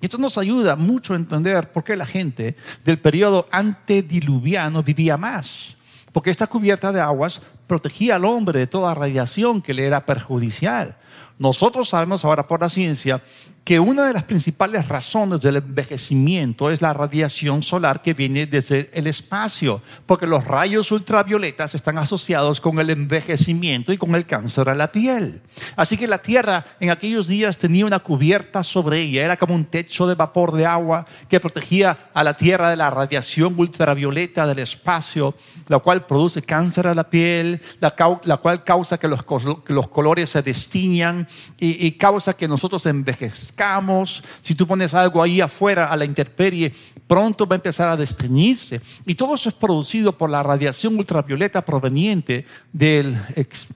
Y 0.00 0.06
esto 0.06 0.16
nos 0.16 0.38
ayuda 0.38 0.76
mucho 0.76 1.12
a 1.12 1.16
entender 1.16 1.72
por 1.72 1.84
qué 1.84 1.96
la 1.96 2.06
gente 2.06 2.56
del 2.84 2.98
periodo 2.98 3.48
antediluviano 3.50 4.82
vivía 4.82 5.16
más. 5.16 5.76
Porque 6.12 6.30
esta 6.30 6.46
cubierta 6.46 6.92
de 6.92 7.00
aguas 7.00 7.42
protegía 7.68 8.16
al 8.16 8.24
hombre 8.24 8.58
de 8.58 8.66
toda 8.66 8.94
radiación 8.94 9.62
que 9.62 9.74
le 9.74 9.84
era 9.84 10.04
perjudicial. 10.04 10.96
Nosotros 11.38 11.90
sabemos 11.90 12.24
ahora 12.24 12.48
por 12.48 12.60
la 12.60 12.70
ciencia 12.70 13.22
que 13.68 13.78
una 13.78 14.06
de 14.06 14.14
las 14.14 14.24
principales 14.24 14.88
razones 14.88 15.42
del 15.42 15.56
envejecimiento 15.56 16.70
es 16.70 16.80
la 16.80 16.94
radiación 16.94 17.62
solar 17.62 18.00
que 18.00 18.14
viene 18.14 18.46
desde 18.46 18.88
el 18.94 19.06
espacio, 19.06 19.82
porque 20.06 20.26
los 20.26 20.42
rayos 20.42 20.90
ultravioletas 20.90 21.74
están 21.74 21.98
asociados 21.98 22.62
con 22.62 22.78
el 22.78 22.88
envejecimiento 22.88 23.92
y 23.92 23.98
con 23.98 24.14
el 24.14 24.24
cáncer 24.24 24.70
a 24.70 24.74
la 24.74 24.90
piel. 24.90 25.42
Así 25.76 25.98
que 25.98 26.08
la 26.08 26.16
Tierra 26.16 26.64
en 26.80 26.88
aquellos 26.88 27.28
días 27.28 27.58
tenía 27.58 27.84
una 27.84 27.98
cubierta 27.98 28.64
sobre 28.64 29.02
ella, 29.02 29.26
era 29.26 29.36
como 29.36 29.54
un 29.54 29.66
techo 29.66 30.06
de 30.06 30.14
vapor 30.14 30.52
de 30.52 30.64
agua 30.64 31.04
que 31.28 31.38
protegía 31.38 32.08
a 32.14 32.24
la 32.24 32.38
Tierra 32.38 32.70
de 32.70 32.76
la 32.76 32.88
radiación 32.88 33.54
ultravioleta 33.58 34.46
del 34.46 34.60
espacio, 34.60 35.34
la 35.66 35.78
cual 35.80 36.06
produce 36.06 36.40
cáncer 36.40 36.86
a 36.86 36.94
la 36.94 37.10
piel, 37.10 37.57
la, 37.80 38.36
cual 38.36 38.64
causa 38.64 38.98
que 38.98 39.08
los, 39.08 39.22
colores 39.22 40.30
se 40.30 40.42
destiñan 40.42 41.28
y, 41.58 41.92
causa 41.92 42.36
que 42.36 42.48
nosotros 42.48 42.84
envejezcamos 42.86 44.22
si 44.42 44.54
tú 44.54 44.66
pones 44.66 44.94
algo 44.94 45.22
ahí 45.22 45.40
afuera 45.40 45.86
a 45.86 45.96
la 45.96 46.04
intemperie, 46.04 46.74
pronto 47.06 47.46
va 47.46 47.54
a 47.54 47.56
empezar 47.56 47.88
a 47.88 47.96
desteñirse. 47.96 48.80
Y 49.06 49.14
todo 49.14 49.34
eso 49.34 49.48
es 49.48 49.54
producido 49.54 50.16
por 50.16 50.30
la 50.30 50.42
radiación 50.42 50.96
ultravioleta 50.96 51.62
proveniente 51.62 52.46
del, 52.72 53.18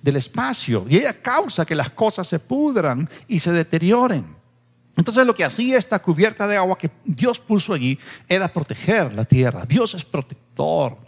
del 0.03 0.17
espacio. 0.17 0.87
Y 0.89 0.97
ella 0.97 1.21
causa 1.21 1.65
que 1.65 1.75
las 1.75 1.91
cosas 1.91 2.29
se 2.29 2.39
pudran 2.39 3.09
y 3.29 3.41
se 3.41 3.53
deterioren. 3.53 4.43
Entonces 4.97 5.27
lo 5.27 5.35
que 5.35 5.45
hacía 5.45 5.79
esta 5.79 6.01
cubierta 6.01 6.47
de 6.47 6.57
agua 6.57 6.77
que 6.77 6.91
Dios 7.05 7.39
puso 7.41 7.73
allí 7.73 7.99
era 8.29 8.53
proteger 8.53 9.15
la 9.15 9.25
tierra. 9.25 9.65
Dios 9.67 9.95
es 9.95 10.05
protector. 10.05 10.99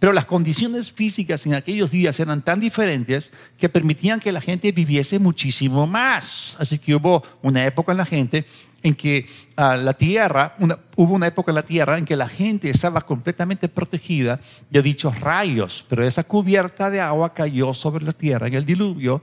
Pero 0.00 0.14
las 0.14 0.24
condiciones 0.24 0.90
físicas 0.90 1.44
en 1.44 1.52
aquellos 1.52 1.90
días 1.90 2.18
eran 2.18 2.40
tan 2.40 2.58
diferentes 2.58 3.30
que 3.58 3.68
permitían 3.68 4.18
que 4.18 4.32
la 4.32 4.40
gente 4.40 4.72
viviese 4.72 5.18
muchísimo 5.18 5.86
más. 5.86 6.56
Así 6.58 6.78
que 6.78 6.94
hubo 6.94 7.22
una 7.42 7.66
época 7.66 7.92
en 7.92 7.98
la 7.98 8.06
gente 8.06 8.46
en 8.82 8.94
que 8.94 9.26
ah, 9.56 9.76
la 9.76 9.92
tierra, 9.92 10.56
hubo 10.96 11.14
una 11.14 11.26
época 11.26 11.50
en 11.50 11.56
la 11.56 11.64
tierra 11.64 11.98
en 11.98 12.06
que 12.06 12.16
la 12.16 12.28
gente 12.28 12.70
estaba 12.70 13.02
completamente 13.02 13.68
protegida 13.68 14.40
de 14.70 14.80
dichos 14.80 15.20
rayos, 15.20 15.84
pero 15.86 16.02
esa 16.02 16.24
cubierta 16.24 16.88
de 16.88 17.02
agua 17.02 17.34
cayó 17.34 17.74
sobre 17.74 18.02
la 18.02 18.12
tierra 18.12 18.46
en 18.46 18.54
el 18.54 18.64
diluvio, 18.64 19.22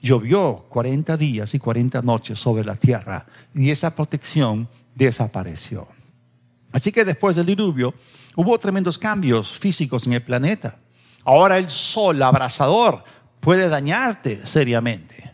llovió 0.00 0.66
40 0.68 1.16
días 1.16 1.52
y 1.52 1.58
40 1.58 2.00
noches 2.02 2.38
sobre 2.38 2.64
la 2.64 2.76
tierra 2.76 3.26
y 3.56 3.70
esa 3.70 3.92
protección 3.92 4.68
desapareció. 4.94 5.88
Así 6.70 6.92
que 6.92 7.04
después 7.04 7.34
del 7.34 7.46
diluvio, 7.46 7.92
Hubo 8.34 8.58
tremendos 8.58 8.98
cambios 8.98 9.58
físicos 9.58 10.06
en 10.06 10.14
el 10.14 10.22
planeta. 10.22 10.76
Ahora 11.24 11.58
el 11.58 11.70
sol 11.70 12.22
abrasador 12.22 13.04
puede 13.40 13.68
dañarte 13.68 14.46
seriamente. 14.46 15.32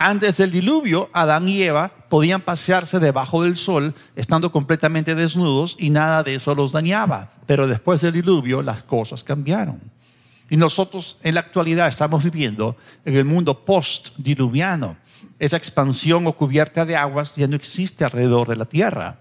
Antes 0.00 0.36
del 0.36 0.52
diluvio, 0.52 1.10
Adán 1.12 1.48
y 1.48 1.60
Eva 1.60 1.90
podían 2.08 2.40
pasearse 2.40 3.00
debajo 3.00 3.42
del 3.42 3.56
sol 3.56 3.94
estando 4.14 4.52
completamente 4.52 5.16
desnudos 5.16 5.76
y 5.76 5.90
nada 5.90 6.22
de 6.22 6.36
eso 6.36 6.54
los 6.54 6.72
dañaba. 6.72 7.32
Pero 7.46 7.66
después 7.66 8.00
del 8.00 8.12
diluvio 8.12 8.62
las 8.62 8.82
cosas 8.84 9.24
cambiaron. 9.24 9.80
Y 10.48 10.56
nosotros 10.56 11.18
en 11.22 11.34
la 11.34 11.40
actualidad 11.40 11.88
estamos 11.88 12.24
viviendo 12.24 12.76
en 13.04 13.16
el 13.16 13.24
mundo 13.24 13.64
post-diluviano. 13.64 14.96
Esa 15.38 15.56
expansión 15.56 16.26
o 16.26 16.32
cubierta 16.32 16.86
de 16.86 16.96
aguas 16.96 17.34
ya 17.34 17.46
no 17.46 17.56
existe 17.56 18.04
alrededor 18.04 18.48
de 18.48 18.56
la 18.56 18.64
tierra. 18.64 19.18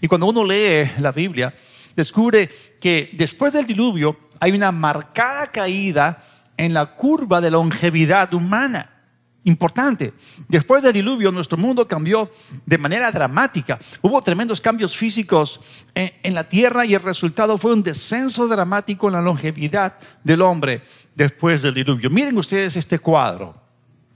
Y 0.00 0.08
cuando 0.08 0.28
uno 0.28 0.44
lee 0.44 0.90
la 0.98 1.12
Biblia, 1.12 1.52
descubre 1.96 2.48
que 2.80 3.10
después 3.14 3.52
del 3.52 3.66
diluvio 3.66 4.16
hay 4.40 4.52
una 4.52 4.72
marcada 4.72 5.46
caída 5.48 6.24
en 6.56 6.74
la 6.74 6.86
curva 6.86 7.40
de 7.40 7.50
longevidad 7.50 8.32
humana. 8.34 9.00
Importante. 9.44 10.12
Después 10.48 10.82
del 10.82 10.92
diluvio 10.92 11.32
nuestro 11.32 11.56
mundo 11.56 11.88
cambió 11.88 12.30
de 12.66 12.76
manera 12.76 13.10
dramática. 13.10 13.78
Hubo 14.02 14.22
tremendos 14.22 14.60
cambios 14.60 14.94
físicos 14.94 15.60
en, 15.94 16.34
la 16.34 16.44
tierra 16.44 16.84
y 16.84 16.94
el 16.94 17.02
resultado 17.02 17.56
fue 17.56 17.72
un 17.72 17.82
descenso 17.82 18.46
dramático 18.46 19.06
en 19.06 19.14
la 19.14 19.22
longevidad 19.22 19.96
del 20.22 20.42
hombre 20.42 20.82
después 21.14 21.62
del 21.62 21.72
diluvio. 21.72 22.10
Miren 22.10 22.36
ustedes 22.36 22.76
este 22.76 22.98
cuadro. 22.98 23.54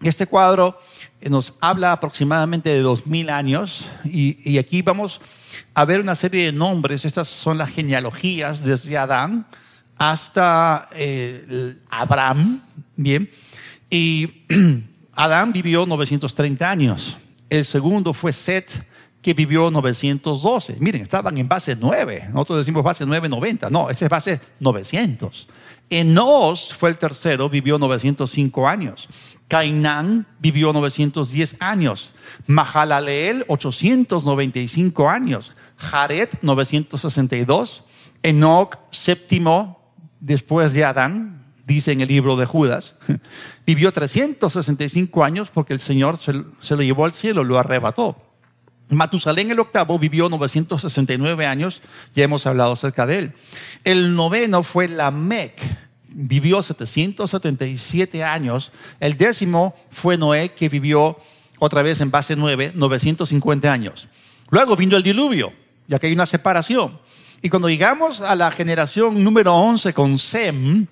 Este 0.02 0.26
cuadro 0.26 0.78
nos 1.22 1.56
habla 1.62 1.92
aproximadamente 1.92 2.68
de 2.68 2.80
dos 2.80 3.06
mil 3.06 3.30
años 3.30 3.88
y, 4.04 4.36
y 4.50 4.58
aquí 4.58 4.82
vamos 4.82 5.22
a 5.74 5.84
ver 5.84 6.00
una 6.00 6.14
serie 6.14 6.46
de 6.46 6.52
nombres. 6.52 7.04
Estas 7.04 7.28
son 7.28 7.58
las 7.58 7.70
genealogías 7.70 8.62
desde 8.62 8.96
Adán 8.96 9.46
hasta 9.96 10.88
eh, 10.92 11.76
Abraham. 11.90 12.62
Bien. 12.96 13.30
Y 13.90 14.44
Adán 15.14 15.52
vivió 15.52 15.86
930 15.86 16.70
años. 16.70 17.16
El 17.48 17.64
segundo 17.64 18.14
fue 18.14 18.32
Set, 18.32 18.84
que 19.22 19.34
vivió 19.34 19.70
912. 19.70 20.76
Miren, 20.80 21.02
estaban 21.02 21.38
en 21.38 21.48
base 21.48 21.76
9. 21.76 22.28
Nosotros 22.32 22.58
decimos 22.58 22.82
base 22.82 23.06
990. 23.06 23.70
No, 23.70 23.88
ese 23.90 24.06
es 24.06 24.10
base 24.10 24.40
900. 24.60 25.48
Enos 25.90 26.72
fue 26.74 26.90
el 26.90 26.96
tercero, 26.96 27.48
vivió 27.48 27.78
905 27.78 28.68
años. 28.68 29.08
Cainán 29.48 30.26
vivió 30.38 30.72
910 30.72 31.56
años. 31.60 32.14
Mahalaleel, 32.46 33.44
895 33.48 35.08
años. 35.08 35.52
Jared, 35.76 36.28
962. 36.42 37.84
Enoch, 38.22 38.78
séptimo 38.90 39.92
después 40.20 40.72
de 40.72 40.84
Adán, 40.84 41.44
dice 41.66 41.92
en 41.92 42.00
el 42.00 42.08
libro 42.08 42.36
de 42.36 42.46
Judas, 42.46 42.96
vivió 43.66 43.92
365 43.92 45.22
años 45.22 45.50
porque 45.52 45.74
el 45.74 45.80
Señor 45.80 46.18
se, 46.18 46.32
lo 46.32 46.82
llevó 46.82 47.04
al 47.04 47.12
cielo, 47.12 47.44
lo 47.44 47.58
arrebató. 47.58 48.16
Matusalén 48.94 49.50
el 49.50 49.60
octavo 49.60 49.98
vivió 49.98 50.28
969 50.28 51.46
años, 51.46 51.82
ya 52.14 52.24
hemos 52.24 52.46
hablado 52.46 52.72
acerca 52.72 53.06
de 53.06 53.18
él. 53.18 53.32
El 53.84 54.14
noveno 54.14 54.62
fue 54.62 54.88
Lamec, 54.88 55.60
vivió 56.08 56.62
777 56.62 58.24
años. 58.24 58.72
El 59.00 59.16
décimo 59.16 59.74
fue 59.90 60.16
Noé, 60.16 60.52
que 60.52 60.68
vivió 60.68 61.18
otra 61.58 61.82
vez 61.82 62.00
en 62.00 62.10
base 62.10 62.36
9, 62.36 62.72
950 62.74 63.72
años. 63.72 64.08
Luego 64.50 64.76
vino 64.76 64.96
el 64.96 65.02
diluvio, 65.02 65.52
ya 65.88 65.98
que 65.98 66.06
hay 66.06 66.12
una 66.12 66.26
separación. 66.26 66.98
Y 67.42 67.50
cuando 67.50 67.68
llegamos 67.68 68.20
a 68.20 68.34
la 68.34 68.50
generación 68.50 69.22
número 69.22 69.54
11 69.54 69.92
con 69.92 70.18
Sem, 70.18 70.86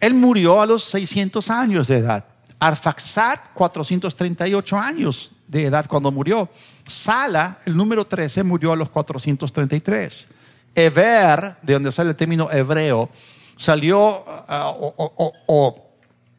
él 0.00 0.14
murió 0.14 0.60
a 0.60 0.66
los 0.66 0.84
600 0.84 1.50
años 1.50 1.88
de 1.88 1.96
edad. 1.96 2.24
Arfaxat, 2.60 3.52
438 3.54 4.78
años 4.78 5.32
de 5.46 5.66
edad 5.66 5.86
cuando 5.88 6.10
murió. 6.10 6.50
Sala, 6.88 7.58
el 7.64 7.76
número 7.76 8.06
13, 8.06 8.42
murió 8.42 8.72
a 8.72 8.76
los 8.76 8.88
433. 8.88 10.28
Eber, 10.74 11.56
de 11.62 11.72
donde 11.72 11.92
sale 11.92 12.10
el 12.10 12.16
término 12.16 12.50
hebreo, 12.50 13.10
salió 13.56 14.24
ah, 14.26 14.72
o, 14.76 15.84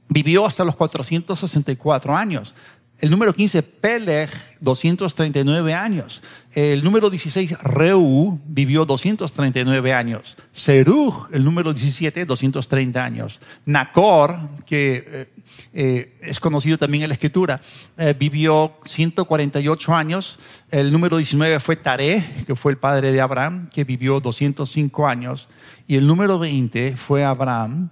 vivió 0.08 0.46
hasta 0.46 0.64
los 0.64 0.76
464 0.76 2.16
años. 2.16 2.56
El 3.00 3.12
número 3.12 3.34
15, 3.34 3.64
Peleg, 3.64 4.30
239 4.60 5.74
años. 5.74 6.22
El 6.54 6.84
número 6.84 7.10
16, 7.10 7.58
Reu, 7.64 8.40
vivió 8.46 8.86
239 8.86 9.94
años. 9.94 10.36
Serug, 10.52 11.30
el 11.32 11.46
número 11.46 11.74
17, 11.74 12.26
230 12.26 13.04
años. 13.04 13.40
Nacor, 13.66 14.38
que 14.66 15.30
eh, 15.72 16.18
es 16.22 16.40
conocido 16.40 16.78
también 16.78 17.04
en 17.04 17.10
la 17.10 17.14
escritura, 17.14 17.62
eh, 17.98 18.16
vivió 18.18 18.78
148 18.86 19.94
años. 19.94 20.40
El 20.72 20.92
número 20.92 21.18
19 21.18 21.60
fue 21.60 21.76
Taré, 21.76 22.44
que 22.48 22.56
fue 22.56 22.72
el 22.72 22.78
padre 22.78 23.12
de 23.12 23.22
Abraham, 23.22 23.70
que 23.70 23.84
vivió 23.84 24.20
205 24.20 25.08
años. 25.08 25.48
Y 25.88 25.96
el 25.96 26.08
número 26.08 26.40
20 26.40 26.98
fue 26.98 27.24
Abraham, 27.24 27.90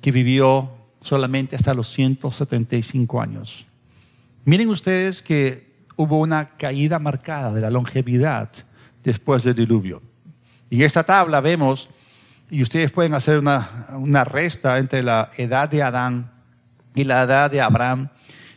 que 0.00 0.12
vivió 0.12 0.70
solamente 1.02 1.56
hasta 1.56 1.74
los 1.74 1.88
175 1.88 3.20
años. 3.20 3.66
Miren 4.44 4.68
ustedes 4.68 5.22
que 5.22 5.66
hubo 5.96 6.20
una 6.20 6.50
caída 6.56 6.98
marcada 6.98 7.52
de 7.52 7.60
la 7.60 7.70
longevidad 7.70 8.50
después 9.02 9.42
del 9.42 9.54
diluvio. 9.54 10.02
Y 10.68 10.82
esta 10.82 11.04
tabla 11.04 11.40
vemos, 11.40 11.88
y 12.50 12.62
ustedes 12.62 12.90
pueden 12.90 13.14
hacer 13.14 13.38
una, 13.38 13.86
una 13.94 14.24
resta 14.24 14.78
entre 14.78 15.02
la 15.02 15.30
edad 15.36 15.68
de 15.68 15.82
Adán 15.82 16.35
y 16.96 17.04
la 17.04 17.22
edad 17.22 17.48
de 17.48 17.60
Abraham. 17.60 18.08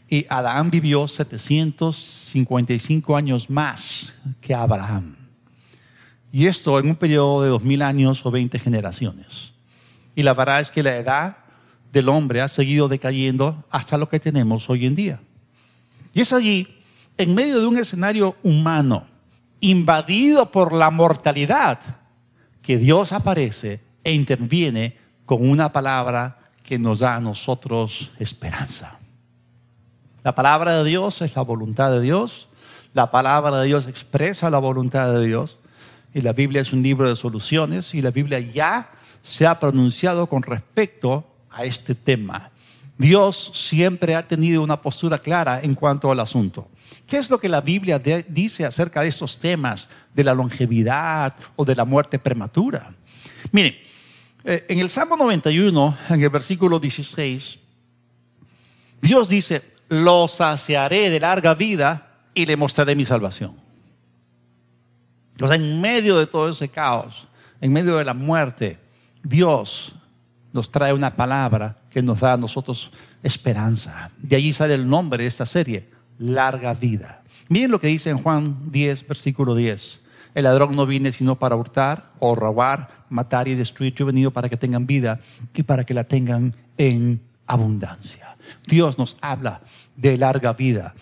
Y 0.10 0.26
Adán 0.28 0.72
vivió 0.72 1.08
755 1.08 3.16
años 3.16 3.52
más 3.52 4.16
que 4.42 4.56
Abraham. 4.56 5.16
Y 6.32 6.48
esto 6.48 6.80
en 6.80 6.90
un 6.90 6.96
periodo 6.96 7.44
de 7.44 7.50
dos 7.50 7.64
mil 7.64 7.84
años 7.84 8.26
o 8.26 8.32
20 8.32 8.58
generaciones. 8.58 9.52
Y 10.16 10.24
la 10.24 10.34
verdad 10.34 10.62
es 10.62 10.72
que 10.72 10.82
la 10.82 10.96
edad 10.96 11.38
del 11.94 12.10
hombre 12.10 12.42
ha 12.42 12.48
seguido 12.48 12.88
decayendo 12.88 13.64
hasta 13.70 14.00
lo 14.00 14.10
que 14.10 14.20
tenemos 14.20 14.68
hoy 14.70 14.88
en 14.88 14.96
día. 14.96 15.20
Y 16.14 16.22
es 16.22 16.34
allí, 16.34 16.68
en 17.18 17.36
medio 17.36 17.60
de 17.60 17.68
un 17.68 17.78
escenario 17.78 18.36
humano, 18.42 19.06
invadido 19.60 20.52
por 20.52 20.74
la 20.74 20.90
mortalidad, 20.90 21.80
que 22.62 22.78
Dios 22.78 23.12
aparece 23.12 23.82
e 24.04 24.14
interviene 24.14 24.98
con 25.26 25.48
una 25.48 25.72
palabra 25.72 26.39
que 26.70 26.78
nos 26.78 27.00
da 27.00 27.16
a 27.16 27.20
nosotros 27.20 28.12
esperanza. 28.20 29.00
La 30.24 30.36
palabra 30.36 30.78
de 30.78 30.88
Dios 30.88 31.20
es 31.24 31.36
la 31.36 31.42
voluntad 31.42 31.90
de 31.90 32.00
Dios. 32.00 32.48
La 32.94 33.10
palabra 33.10 33.58
de 33.58 33.66
Dios 33.66 33.88
expresa 33.88 34.52
la 34.52 34.60
voluntad 34.60 35.12
de 35.12 35.26
Dios. 35.26 35.58
Y 36.14 36.22
la 36.22 36.32
Biblia 36.32 36.62
es 36.62 36.72
un 36.72 36.84
libro 36.84 37.10
de 37.10 37.16
soluciones 37.16 37.96
y 37.96 38.04
la 38.04 38.12
Biblia 38.12 38.40
ya 38.40 38.92
se 39.24 39.48
ha 39.48 39.60
pronunciado 39.60 40.28
con 40.28 40.44
respecto 40.44 41.26
a 41.50 41.66
este 41.66 41.96
tema. 41.96 42.52
Dios 43.00 43.52
siempre 43.56 44.16
ha 44.16 44.28
tenido 44.28 44.62
una 44.62 44.80
postura 44.80 45.18
clara 45.18 45.62
en 45.64 45.74
cuanto 45.74 46.12
al 46.12 46.20
asunto. 46.20 46.68
¿Qué 47.08 47.18
es 47.18 47.32
lo 47.32 47.40
que 47.40 47.50
la 47.50 47.62
Biblia 47.62 47.98
dice 47.98 48.64
acerca 48.64 49.02
de 49.02 49.08
estos 49.08 49.40
temas 49.40 49.90
de 50.14 50.24
la 50.24 50.36
longevidad 50.36 51.34
o 51.56 51.66
de 51.66 51.76
la 51.76 51.86
muerte 51.86 52.20
prematura? 52.20 52.94
Miren, 53.52 53.76
en 54.44 54.80
el 54.80 54.90
Salmo 54.90 55.18
91, 55.18 55.98
en 56.10 56.24
el 56.24 56.30
versículo 56.30 56.80
16, 56.80 57.60
Dios 59.02 59.30
dice, 59.30 59.62
lo 59.90 60.28
saciaré 60.28 61.10
de 61.10 61.20
larga 61.20 61.54
vida 61.54 62.10
y 62.34 62.46
le 62.46 62.56
mostraré 62.56 62.96
mi 62.96 63.06
salvación. 63.06 63.56
O 65.42 65.48
sea, 65.48 65.56
en 65.56 65.80
medio 65.82 66.18
de 66.18 66.28
todo 66.28 66.50
ese 66.50 66.70
caos, 66.70 67.28
en 67.62 67.72
medio 67.72 67.98
de 67.98 68.06
la 68.06 68.14
muerte, 68.14 68.78
Dios 69.24 69.94
nos 70.52 70.72
trae 70.72 70.94
una 70.94 71.16
palabra 71.16 71.78
que 71.90 72.02
nos 72.02 72.20
da 72.20 72.34
a 72.34 72.38
nosotros 72.38 72.92
esperanza. 73.24 74.12
De 74.18 74.36
allí 74.36 74.54
sale 74.54 74.74
el 74.74 74.88
nombre 74.88 75.24
de 75.24 75.30
esta 75.30 75.46
serie, 75.46 75.90
larga 76.18 76.74
vida. 76.74 77.24
Miren 77.48 77.72
lo 77.72 77.80
que 77.80 77.88
dice 77.88 78.10
en 78.10 78.20
Juan 78.20 78.72
10, 78.72 79.08
versículo 79.08 79.56
10. 79.56 80.02
El 80.36 80.44
ladrón 80.44 80.76
no 80.76 80.86
viene 80.86 81.12
sino 81.12 81.38
para 81.40 81.56
hurtar 81.56 82.12
o 82.20 82.36
robar, 82.36 82.99
matar 83.10 83.48
y 83.48 83.56
destruir. 83.56 83.94
Yo 83.94 84.06
he 84.06 84.08
venido 84.08 84.32
para 84.32 84.50
que 84.50 84.58
tengan 84.58 84.86
vida 84.86 85.20
y 85.54 85.64
para 85.64 85.86
que 85.86 85.94
la 85.94 86.04
tengan 86.04 86.56
en 86.78 87.22
abundancia. 87.48 88.36
Dios 88.68 88.98
nos 88.98 89.18
habla 89.22 89.62
de 89.96 90.18
larga 90.18 90.54
vida. 90.54 90.96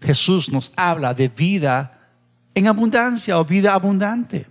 Jesús 0.00 0.50
nos 0.50 0.72
habla 0.76 1.14
de 1.14 1.28
vida 1.28 2.10
en 2.54 2.68
abundancia 2.68 3.38
o 3.38 3.44
vida 3.44 3.74
abundante. 3.74 4.46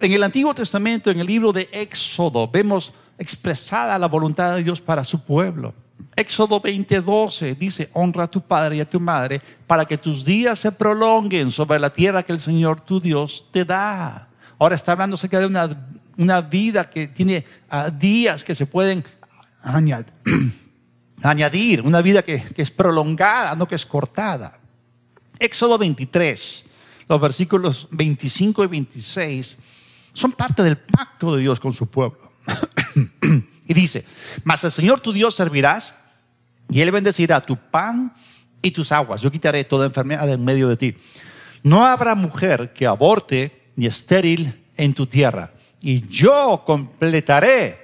En 0.00 0.12
el 0.12 0.22
Antiguo 0.22 0.54
Testamento, 0.54 1.10
en 1.10 1.20
el 1.20 1.26
libro 1.26 1.52
de 1.52 1.68
Éxodo, 1.72 2.48
vemos 2.48 2.92
expresada 3.18 3.98
la 3.98 4.06
voluntad 4.06 4.54
de 4.54 4.62
Dios 4.62 4.80
para 4.80 5.04
su 5.04 5.20
pueblo. 5.20 5.74
Éxodo 6.14 6.60
20:12 6.60 7.56
dice, 7.56 7.90
honra 7.92 8.24
a 8.24 8.30
tu 8.30 8.40
padre 8.40 8.76
y 8.76 8.80
a 8.80 8.88
tu 8.88 9.00
madre 9.00 9.40
para 9.66 9.84
que 9.84 9.98
tus 9.98 10.24
días 10.24 10.58
se 10.58 10.72
prolonguen 10.72 11.50
sobre 11.50 11.78
la 11.78 11.90
tierra 11.90 12.22
que 12.22 12.32
el 12.32 12.40
Señor 12.40 12.80
tu 12.80 13.00
Dios 13.00 13.46
te 13.50 13.64
da. 13.64 14.28
Ahora 14.58 14.74
está 14.74 14.92
hablando 14.92 15.14
acerca 15.14 15.40
de 15.40 15.46
una, 15.46 15.68
una 16.18 16.40
vida 16.42 16.90
que 16.90 17.08
tiene 17.08 17.44
ah, 17.70 17.90
días 17.90 18.44
que 18.44 18.54
se 18.54 18.66
pueden 18.66 19.04
añadir, 21.22 21.80
una 21.80 22.02
vida 22.02 22.22
que, 22.22 22.42
que 22.42 22.62
es 22.62 22.70
prolongada, 22.70 23.54
no 23.54 23.66
que 23.66 23.76
es 23.76 23.86
cortada. 23.86 24.58
Éxodo 25.38 25.78
23, 25.78 26.64
los 27.08 27.20
versículos 27.20 27.88
25 27.92 28.64
y 28.64 28.66
26 28.66 29.56
son 30.12 30.32
parte 30.32 30.62
del 30.62 30.76
pacto 30.76 31.36
de 31.36 31.42
Dios 31.42 31.60
con 31.60 31.72
su 31.72 31.86
pueblo. 31.86 32.32
y 33.66 33.74
dice, 33.74 34.04
mas 34.44 34.64
el 34.64 34.72
Señor 34.72 35.00
tu 35.00 35.12
Dios 35.12 35.36
servirás 35.36 35.94
y 36.68 36.80
Él 36.80 36.90
bendecirá 36.90 37.40
tu 37.40 37.56
pan 37.56 38.12
y 38.60 38.72
tus 38.72 38.90
aguas. 38.90 39.20
Yo 39.20 39.30
quitaré 39.30 39.64
toda 39.64 39.86
enfermedad 39.86 40.28
en 40.28 40.44
medio 40.44 40.68
de 40.68 40.76
ti. 40.76 40.96
No 41.62 41.84
habrá 41.84 42.14
mujer 42.14 42.72
que 42.72 42.86
aborte 42.86 43.70
ni 43.76 43.86
estéril 43.86 44.64
en 44.76 44.94
tu 44.94 45.06
tierra. 45.06 45.52
Y 45.80 46.08
yo 46.08 46.64
completaré 46.66 47.78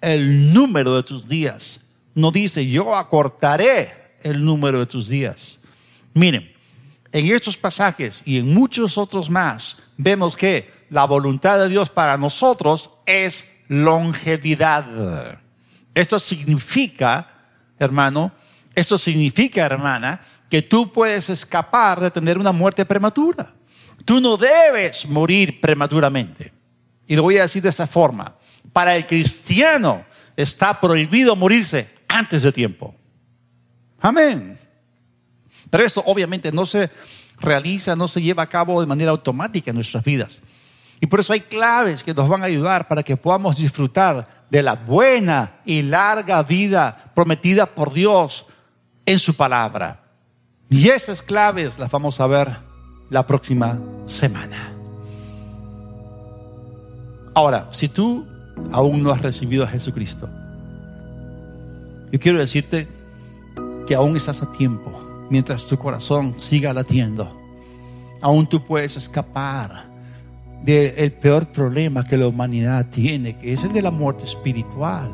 el 0.00 0.52
número 0.52 0.96
de 0.96 1.02
tus 1.02 1.28
días. 1.28 1.80
No 2.14 2.30
dice, 2.30 2.66
yo 2.66 2.96
acortaré 2.96 4.16
el 4.22 4.44
número 4.44 4.80
de 4.80 4.86
tus 4.86 5.08
días. 5.08 5.58
Miren, 6.14 6.52
en 7.12 7.26
estos 7.26 7.56
pasajes 7.56 8.22
y 8.24 8.38
en 8.38 8.52
muchos 8.52 8.98
otros 8.98 9.30
más, 9.30 9.78
vemos 9.96 10.36
que 10.36 10.70
la 10.90 11.04
voluntad 11.04 11.58
de 11.58 11.68
Dios 11.68 11.90
para 11.90 12.16
nosotros 12.16 12.90
es 13.06 13.46
longevidad. 13.68 15.40
Esto 15.94 16.18
significa, 16.18 17.28
hermano, 17.78 18.32
esto 18.74 18.98
significa, 18.98 19.64
hermana, 19.64 20.20
que 20.48 20.62
tú 20.62 20.92
puedes 20.92 21.30
escapar 21.30 22.00
de 22.00 22.10
tener 22.10 22.38
una 22.38 22.52
muerte 22.52 22.84
prematura. 22.84 23.52
Tú 24.04 24.20
no 24.20 24.36
debes 24.36 25.06
morir 25.06 25.60
prematuramente. 25.60 26.57
Y 27.08 27.16
lo 27.16 27.24
voy 27.24 27.38
a 27.38 27.42
decir 27.42 27.62
de 27.62 27.70
esa 27.70 27.88
forma. 27.88 28.36
Para 28.72 28.94
el 28.94 29.06
cristiano 29.06 30.04
está 30.36 30.78
prohibido 30.78 31.34
morirse 31.34 31.88
antes 32.06 32.42
de 32.42 32.52
tiempo. 32.52 32.94
Amén. 34.00 34.58
Pero 35.70 35.84
eso 35.84 36.02
obviamente 36.06 36.52
no 36.52 36.66
se 36.66 36.90
realiza, 37.40 37.96
no 37.96 38.06
se 38.06 38.22
lleva 38.22 38.44
a 38.44 38.48
cabo 38.48 38.80
de 38.80 38.86
manera 38.86 39.10
automática 39.10 39.70
en 39.70 39.76
nuestras 39.76 40.04
vidas. 40.04 40.40
Y 41.00 41.06
por 41.06 41.20
eso 41.20 41.32
hay 41.32 41.40
claves 41.40 42.02
que 42.02 42.14
nos 42.14 42.28
van 42.28 42.42
a 42.42 42.46
ayudar 42.46 42.88
para 42.88 43.02
que 43.02 43.16
podamos 43.16 43.56
disfrutar 43.56 44.46
de 44.50 44.62
la 44.62 44.74
buena 44.74 45.60
y 45.64 45.82
larga 45.82 46.42
vida 46.42 47.12
prometida 47.14 47.66
por 47.66 47.92
Dios 47.92 48.46
en 49.06 49.18
su 49.18 49.34
palabra. 49.34 50.04
Y 50.70 50.88
esas 50.88 51.22
claves 51.22 51.78
las 51.78 51.90
vamos 51.90 52.20
a 52.20 52.26
ver 52.26 52.58
la 53.10 53.26
próxima 53.26 53.78
semana. 54.06 54.77
Ahora, 57.38 57.68
si 57.70 57.88
tú 57.88 58.26
aún 58.72 59.00
no 59.00 59.12
has 59.12 59.22
recibido 59.22 59.62
a 59.62 59.68
Jesucristo, 59.68 60.28
yo 62.10 62.18
quiero 62.18 62.40
decirte 62.40 62.88
que 63.86 63.94
aún 63.94 64.16
estás 64.16 64.42
a 64.42 64.50
tiempo 64.50 64.90
mientras 65.30 65.64
tu 65.64 65.78
corazón 65.78 66.34
siga 66.40 66.72
latiendo. 66.72 67.32
Aún 68.20 68.48
tú 68.48 68.66
puedes 68.66 68.96
escapar 68.96 69.84
del 70.64 71.12
peor 71.12 71.46
problema 71.52 72.04
que 72.04 72.16
la 72.16 72.26
humanidad 72.26 72.86
tiene, 72.90 73.38
que 73.38 73.52
es 73.52 73.62
el 73.62 73.72
de 73.72 73.82
la 73.82 73.92
muerte 73.92 74.24
espiritual. 74.24 75.12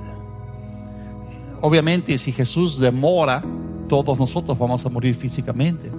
Obviamente, 1.60 2.16
si 2.16 2.32
Jesús 2.32 2.78
demora, 2.78 3.44
todos 3.86 4.18
nosotros 4.18 4.58
vamos 4.58 4.86
a 4.86 4.88
morir 4.88 5.14
físicamente. 5.14 5.92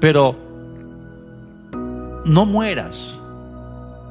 Pero 0.00 0.34
no 2.24 2.44
mueras 2.44 3.16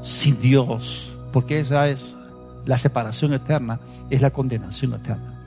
sin 0.04 0.40
Dios, 0.40 1.13
porque 1.34 1.60
esa 1.60 1.90
es 1.90 2.16
la 2.66 2.78
separación 2.78 3.34
eterna, 3.34 3.82
es 4.10 4.22
la 4.22 4.30
condenación 4.30 4.94
eterna. 4.94 5.44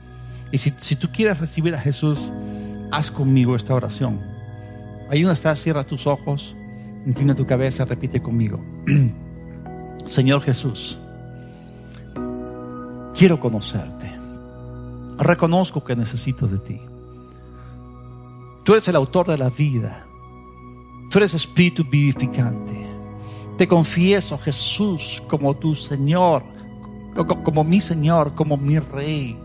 Y 0.51 0.59
si, 0.59 0.71
si 0.77 0.95
tú 0.95 1.09
quieres 1.11 1.39
recibir 1.39 1.73
a 1.73 1.79
Jesús, 1.79 2.31
haz 2.91 3.09
conmigo 3.09 3.55
esta 3.55 3.73
oración. 3.73 4.21
Ahí 5.09 5.23
donde 5.23 5.33
estás, 5.33 5.59
cierra 5.59 5.83
tus 5.83 6.05
ojos, 6.05 6.55
inclina 7.05 7.33
tu 7.33 7.47
cabeza, 7.47 7.85
repite 7.85 8.21
conmigo. 8.21 8.59
Señor 10.05 10.41
Jesús, 10.41 10.99
quiero 13.17 13.39
conocerte. 13.39 14.11
Reconozco 15.17 15.83
que 15.83 15.95
necesito 15.95 16.47
de 16.47 16.59
ti. 16.59 16.79
Tú 18.63 18.73
eres 18.73 18.87
el 18.87 18.95
autor 18.95 19.27
de 19.27 19.37
la 19.37 19.49
vida. 19.49 20.05
Tú 21.09 21.17
eres 21.19 21.33
espíritu 21.33 21.83
vivificante. 21.89 22.76
Te 23.57 23.67
confieso, 23.67 24.37
Jesús, 24.37 25.23
como 25.27 25.55
tu 25.55 25.75
Señor, 25.75 26.43
como 27.43 27.63
mi 27.63 27.81
Señor, 27.81 28.35
como 28.35 28.55
mi 28.55 28.77
Rey. 28.77 29.35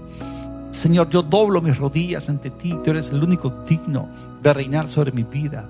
Señor, 0.73 1.09
yo 1.09 1.23
doblo 1.23 1.63
mis 1.63 1.79
rodillas 1.79 2.29
ante 2.29 2.51
ti. 2.51 2.77
Tú 2.85 2.91
eres 2.91 3.09
el 3.09 3.23
único 3.23 3.51
digno 3.67 4.09
de 4.43 4.53
reinar 4.53 4.89
sobre 4.89 5.13
mi 5.13 5.23
vida. 5.23 5.69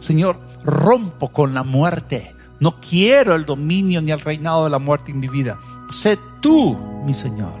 Señor, 0.00 0.40
rompo 0.64 1.28
con 1.28 1.54
la 1.54 1.62
muerte. 1.62 2.34
No 2.58 2.80
quiero 2.80 3.36
el 3.36 3.44
dominio 3.44 4.02
ni 4.02 4.10
el 4.10 4.20
reinado 4.20 4.64
de 4.64 4.70
la 4.70 4.78
muerte 4.80 5.12
en 5.12 5.20
mi 5.20 5.28
vida. 5.28 5.58
Sé 5.90 6.18
tú, 6.40 6.76
mi 7.04 7.14
Señor. 7.14 7.54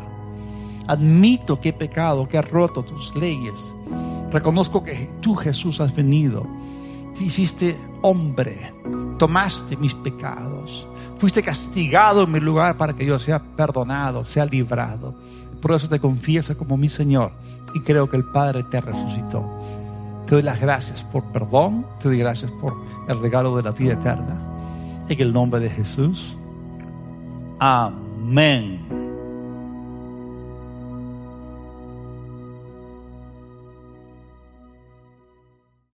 Admito 0.88 1.60
que 1.60 1.70
he 1.70 1.72
pecado, 1.72 2.28
que 2.28 2.38
he 2.38 2.42
roto 2.42 2.82
tus 2.82 3.14
leyes. 3.14 3.54
Reconozco 4.32 4.82
que 4.82 5.08
tú, 5.20 5.36
Jesús, 5.36 5.80
has 5.80 5.94
venido. 5.94 6.44
Te 7.16 7.24
hiciste 7.24 7.78
hombre. 8.02 8.72
Tomaste 9.18 9.76
mis 9.76 9.94
pecados. 9.94 10.86
Fuiste 11.18 11.42
castigado 11.42 12.24
en 12.24 12.32
mi 12.32 12.40
lugar 12.40 12.76
para 12.76 12.92
que 12.94 13.06
yo 13.06 13.18
sea 13.18 13.38
perdonado, 13.38 14.24
sea 14.24 14.44
librado. 14.44 15.14
Por 15.60 15.72
eso 15.72 15.88
te 15.88 16.00
confieso 16.00 16.56
como 16.58 16.76
mi 16.76 16.88
Señor 16.88 17.32
y 17.74 17.80
creo 17.80 18.08
que 18.08 18.16
el 18.16 18.24
Padre 18.24 18.64
te 18.64 18.80
resucitó. 18.80 19.44
Te 20.26 20.34
doy 20.34 20.42
las 20.42 20.60
gracias 20.60 21.02
por 21.04 21.22
perdón, 21.24 21.86
te 22.00 22.08
doy 22.08 22.18
gracias 22.18 22.50
por 22.60 22.74
el 23.08 23.20
regalo 23.20 23.56
de 23.56 23.62
la 23.62 23.72
vida 23.72 23.94
eterna. 23.94 24.40
En 25.08 25.20
el 25.20 25.32
nombre 25.32 25.60
de 25.60 25.70
Jesús. 25.70 26.36
Amén. 27.58 29.03